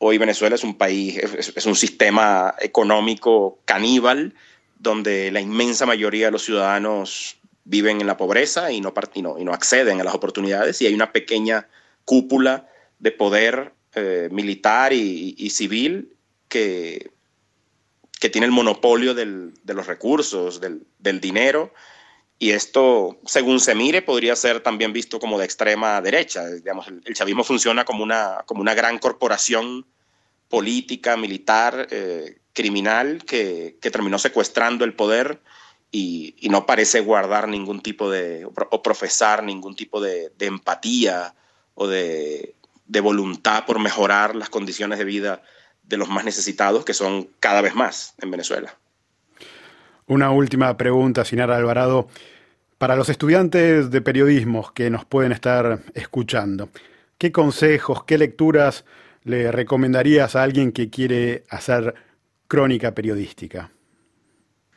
Hoy 0.04 0.18
Venezuela 0.18 0.56
es 0.56 0.64
un 0.64 0.80
país, 0.80 1.16
es, 1.18 1.66
un 1.68 1.76
sistema 1.76 2.56
económico 2.60 3.60
caníbal 3.66 4.34
donde 4.80 5.30
la 5.30 5.42
inmensa 5.42 5.86
mayoría 5.86 6.26
de 6.26 6.32
los 6.32 6.44
ciudadanos 6.44 7.38
viven 7.66 8.02
en 8.02 8.08
la 8.08 8.18
pobreza 8.18 8.72
y 8.72 8.82
no, 8.82 8.96
y 9.38 9.44
no, 9.44 9.54
acceden 9.54 10.02
a 10.02 10.04
las 10.04 10.16
oportunidades 10.16 10.82
y 10.82 10.88
hay 10.88 10.96
una 10.96 11.12
pequeña 11.12 11.68
cúpula 12.04 12.68
de 12.98 13.12
poder 13.12 13.74
eh, 13.94 14.28
militar 14.32 14.92
y, 14.92 15.50
civil 15.52 16.16
que, 16.50 17.12
que 18.20 18.30
tiene 18.32 18.46
el 18.46 18.52
monopolio 18.52 19.14
de 19.14 19.54
los 19.68 19.86
recursos, 19.86 20.60
del, 20.60 21.22
dinero 21.22 21.76
y 22.41 22.54
esto, 22.54 23.19
según 23.23 23.60
se 23.60 23.75
mire, 23.75 24.01
podría 24.01 24.36
ser 24.36 24.62
también 24.62 24.91
visto 24.91 25.19
como 25.19 25.38
de 25.38 25.45
extrema 25.45 26.01
derecha. 26.01 26.43
Digamos, 26.47 26.88
el, 26.88 27.13
chavismo 27.13 27.43
funciona 27.43 27.86
como 27.86 28.01
una, 28.01 28.41
como 28.47 28.62
una 28.62 28.73
gran 28.73 28.97
corporación 28.97 29.86
política, 30.49 31.15
militar, 31.17 31.88
eh, 31.91 32.39
criminal, 32.51 33.23
que, 33.25 33.77
terminó 33.80 34.17
secuestrando 34.17 34.86
el 34.86 34.95
poder 34.95 35.39
y, 35.91 36.34
no 36.49 36.65
parece 36.65 37.01
guardar 37.01 37.47
ningún 37.47 37.80
tipo 37.80 38.10
de, 38.10 38.43
o 38.45 38.82
profesar 38.82 39.43
ningún 39.43 39.75
tipo 39.75 40.01
de, 40.01 40.32
empatía 40.39 41.36
o 41.75 41.88
de, 41.88 42.56
de 42.88 42.99
voluntad 43.01 43.67
por 43.67 43.77
mejorar 43.77 44.36
las 44.36 44.49
condiciones 44.49 44.97
de 44.97 45.06
vida 45.06 45.43
de 45.84 45.97
los 45.97 46.10
más 46.10 46.25
necesitados, 46.25 46.86
que 46.86 46.95
son 46.95 47.30
cada 47.39 47.62
vez 47.62 47.75
más 47.75 48.15
en 48.17 48.32
Venezuela. 48.32 48.81
Una 50.12 50.30
última 50.30 50.76
pregunta, 50.76 51.24
Sinara 51.24 51.56
Alvarado. 51.56 52.10
Para 52.78 52.97
los 52.97 53.08
estudiantes 53.08 53.91
de 53.91 54.02
periodismo 54.02 54.69
que 54.74 54.89
nos 54.89 55.06
pueden 55.06 55.32
estar 55.32 55.84
escuchando, 55.93 56.67
¿qué 57.17 57.32
consejos, 57.32 58.04
qué 58.04 58.17
lecturas 58.17 58.84
le 59.24 59.54
recomendarías 59.54 60.36
a 60.36 60.43
alguien 60.43 60.74
que 60.74 60.89
quiere 60.89 61.45
hacer 61.50 61.95
crónica 62.50 62.93
periodística? 62.93 63.71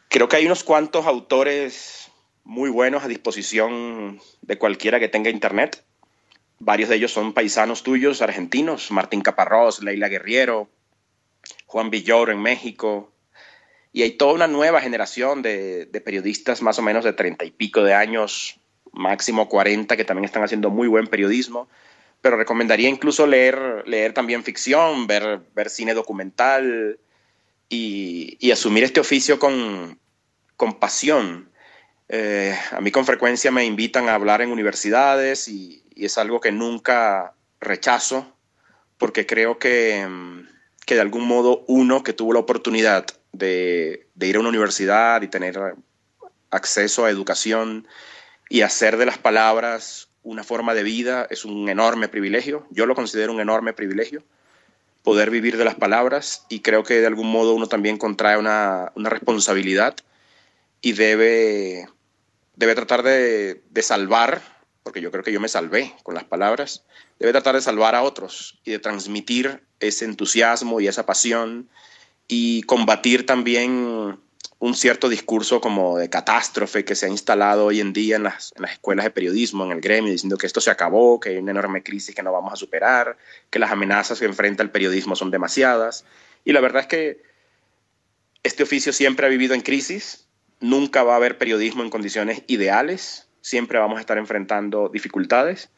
Creo 0.08 0.28
que 0.28 0.36
hay 0.36 0.46
unos 0.46 0.62
cuantos 0.62 1.04
autores 1.04 2.12
muy 2.44 2.70
buenos 2.70 3.02
a 3.02 3.08
disposición 3.08 4.20
de 4.40 4.56
cualquiera 4.56 5.00
que 5.00 5.08
tenga 5.08 5.30
internet. 5.30 5.84
Varios 6.60 6.90
de 6.90 6.94
ellos 6.94 7.10
son 7.10 7.32
paisanos 7.32 7.82
tuyos, 7.82 8.22
argentinos, 8.22 8.92
Martín 8.92 9.20
Caparrós, 9.20 9.82
Leila 9.82 10.06
Guerriero, 10.06 10.68
Juan 11.66 11.90
Villoro 11.90 12.30
en 12.30 12.40
México, 12.40 13.13
y 13.94 14.02
hay 14.02 14.10
toda 14.10 14.32
una 14.32 14.48
nueva 14.48 14.80
generación 14.80 15.40
de, 15.40 15.88
periodistas 16.04 16.62
más 16.62 16.80
o 16.80 16.82
menos 16.82 17.04
de 17.04 17.12
treinta 17.12 17.44
y 17.44 17.52
pico 17.52 17.84
de 17.84 17.94
años, 17.94 18.58
máximo 18.92 19.48
cuarenta, 19.48 19.96
que 19.96 20.04
también 20.04 20.24
están 20.24 20.42
haciendo 20.42 20.68
muy 20.68 20.88
buen 20.88 21.06
periodismo. 21.06 21.68
Pero 22.20 22.36
recomendaría 22.36 22.88
incluso 22.88 23.24
leer, 23.24 23.84
leer 23.86 24.12
también 24.12 24.42
ficción, 24.42 25.06
ver, 25.06 25.42
ver 25.54 25.70
cine 25.70 25.94
documental, 25.94 26.98
y, 27.68 28.50
asumir 28.50 28.82
este 28.82 28.98
oficio 28.98 29.38
con, 29.38 30.00
con 30.56 30.80
pasión. 30.80 31.50
Eh, 32.08 32.52
a 32.72 32.80
mí 32.80 32.90
con 32.90 33.06
frecuencia 33.06 33.52
me 33.52 33.64
invitan 33.64 34.08
a 34.08 34.14
hablar 34.14 34.42
en 34.42 34.50
universidades 34.50 35.46
y, 35.46 35.84
es 35.94 36.18
algo 36.18 36.40
que 36.40 36.50
nunca 36.50 37.34
rechazo 37.60 38.36
porque 38.98 39.24
creo 39.24 39.60
que, 39.60 40.04
que, 40.84 40.96
de 40.96 41.00
algún 41.00 41.28
modo 41.28 41.64
uno 41.68 42.02
que 42.02 42.12
tuvo 42.12 42.32
la 42.32 42.40
oportunidad 42.40 43.06
de, 43.34 44.06
ir 44.20 44.36
a 44.36 44.40
una 44.40 44.48
universidad 44.48 45.22
y 45.22 45.28
tener 45.28 45.58
acceso 46.50 47.04
a 47.04 47.10
educación 47.10 47.86
y 48.48 48.62
hacer 48.62 48.96
de 48.96 49.06
las 49.06 49.18
palabras 49.18 50.08
una 50.22 50.44
forma 50.44 50.74
de 50.74 50.82
vida 50.82 51.26
es 51.30 51.44
un 51.44 51.68
enorme 51.68 52.08
privilegio. 52.08 52.66
Yo 52.70 52.86
lo 52.86 52.94
considero 52.94 53.32
un 53.32 53.40
enorme 53.40 53.72
privilegio 53.72 54.22
poder 55.02 55.30
vivir 55.30 55.58
de 55.58 55.66
las 55.66 55.74
palabras 55.74 56.46
y 56.48 56.60
creo 56.60 56.82
que 56.82 57.00
de 57.00 57.06
algún 57.06 57.30
modo 57.30 57.54
uno 57.54 57.66
también 57.66 57.98
contrae 57.98 58.38
una, 58.38 58.90
responsabilidad 58.96 59.94
y 60.80 60.92
debe, 60.92 61.86
debe 62.56 62.74
tratar 62.74 63.02
de, 63.02 63.62
de, 63.68 63.82
salvar, 63.82 64.40
porque 64.82 65.02
yo 65.02 65.10
creo 65.10 65.22
que 65.22 65.32
yo 65.32 65.40
me 65.40 65.48
salvé 65.48 65.94
con 66.04 66.14
las 66.14 66.24
palabras, 66.24 66.84
debe 67.18 67.32
tratar 67.32 67.54
de 67.54 67.60
salvar 67.60 67.94
a 67.94 68.02
otros 68.02 68.58
y 68.64 68.70
de 68.70 68.78
transmitir 68.78 69.62
ese 69.78 70.06
entusiasmo 70.06 70.80
y 70.80 70.88
esa 70.88 71.04
pasión 71.04 71.68
y 72.28 72.62
combatir 72.62 73.26
también 73.26 74.18
un 74.58 74.74
cierto 74.74 75.10
discurso 75.10 75.60
como 75.60 75.98
de 75.98 76.08
catástrofe 76.08 76.84
que 76.84 76.94
se 76.94 77.04
ha 77.04 77.08
instalado 77.10 77.66
hoy 77.66 77.80
en 77.80 77.92
día 77.92 78.16
en 78.16 78.22
las, 78.22 78.54
escuelas 78.70 79.04
de 79.04 79.10
periodismo, 79.10 79.64
en 79.64 79.72
el 79.72 79.80
gremio, 79.80 80.10
diciendo 80.10 80.38
que 80.38 80.46
esto 80.46 80.60
se 80.60 80.70
acabó, 80.70 81.20
que 81.20 81.30
hay 81.30 81.36
una 81.36 81.50
enorme 81.50 81.82
crisis 81.82 82.14
que 82.14 82.22
no 82.22 82.32
vamos 82.32 82.52
a 82.52 82.56
superar, 82.56 83.18
que 83.50 83.58
las 83.58 83.70
amenazas 83.70 84.18
que 84.18 84.24
enfrenta 84.24 84.62
el 84.62 84.70
periodismo 84.70 85.16
son 85.16 85.30
demasiadas. 85.30 86.06
Y 86.44 86.52
la 86.52 86.60
verdad 86.60 86.80
es 86.80 86.86
que 86.86 87.22
este 88.42 88.62
oficio 88.62 88.92
siempre 88.94 89.26
ha 89.26 89.28
vivido 89.28 89.54
en 89.54 89.60
crisis, 89.60 90.28
nunca 90.60 91.02
va 91.02 91.12
a 91.12 91.16
haber 91.16 91.36
periodismo 91.36 91.82
en 91.82 91.90
condiciones 91.90 92.42
ideales, 92.46 93.28
siempre 93.42 93.78
vamos 93.78 93.98
a 93.98 94.00
estar 94.00 94.16
enfrentando 94.16 94.88
dificultades, 94.88 95.68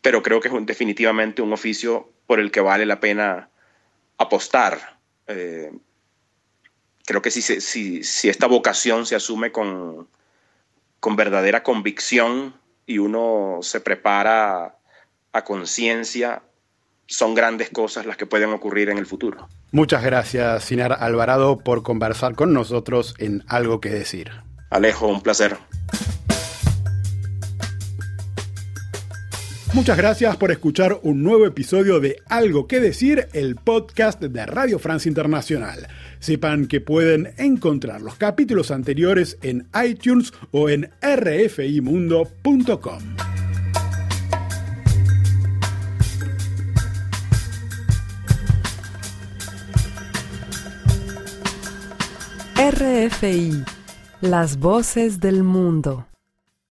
pero 0.00 0.22
creo 0.22 0.40
que 0.40 0.46
es 0.46 0.54
definitivamente 0.64 1.42
un 1.42 1.52
oficio 1.52 2.12
por 2.28 2.38
el 2.38 2.52
que 2.52 2.60
vale 2.60 2.86
la 2.86 3.00
pena 3.00 3.50
apostar. 4.16 5.00
Eh, 5.26 5.72
creo 7.08 7.22
que 7.22 7.30
si, 7.30 7.40
si, 7.40 8.04
si 8.04 8.28
esta 8.28 8.46
vocación 8.46 9.06
se 9.06 9.16
asume 9.16 9.50
con, 9.50 10.06
con 11.00 11.16
verdadera 11.16 11.62
convicción 11.62 12.54
y 12.84 12.98
uno 12.98 13.60
se 13.62 13.80
prepara 13.80 14.76
a 15.32 15.44
conciencia, 15.44 16.42
son 17.06 17.34
grandes 17.34 17.70
cosas 17.70 18.04
las 18.04 18.18
que 18.18 18.26
pueden 18.26 18.50
ocurrir 18.50 18.90
en 18.90 18.98
el 18.98 19.06
futuro. 19.06 19.48
Muchas 19.72 20.04
gracias, 20.04 20.64
Sinar 20.64 20.98
Alvarado, 21.00 21.58
por 21.60 21.82
conversar 21.82 22.34
con 22.34 22.52
nosotros 22.52 23.14
en 23.16 23.42
Algo 23.48 23.80
que 23.80 23.88
Decir. 23.88 24.30
Alejo, 24.68 25.06
un 25.06 25.22
placer. 25.22 25.56
Muchas 29.74 29.98
gracias 29.98 30.36
por 30.36 30.50
escuchar 30.50 30.98
un 31.02 31.22
nuevo 31.22 31.46
episodio 31.46 32.00
de 32.00 32.22
Algo 32.28 32.66
que 32.66 32.80
Decir, 32.80 33.28
el 33.32 33.56
podcast 33.56 34.20
de 34.20 34.46
Radio 34.46 34.78
Francia 34.78 35.08
Internacional. 35.08 35.88
Sepan 36.20 36.66
que 36.66 36.80
pueden 36.80 37.34
encontrar 37.36 38.00
los 38.00 38.16
capítulos 38.16 38.70
anteriores 38.70 39.38
en 39.42 39.68
iTunes 39.84 40.32
o 40.52 40.68
en 40.68 40.90
rfimundo.com. 41.02 42.98
RFI, 52.56 53.64
las 54.20 54.58
voces 54.58 55.20
del 55.20 55.44
mundo. 55.44 56.06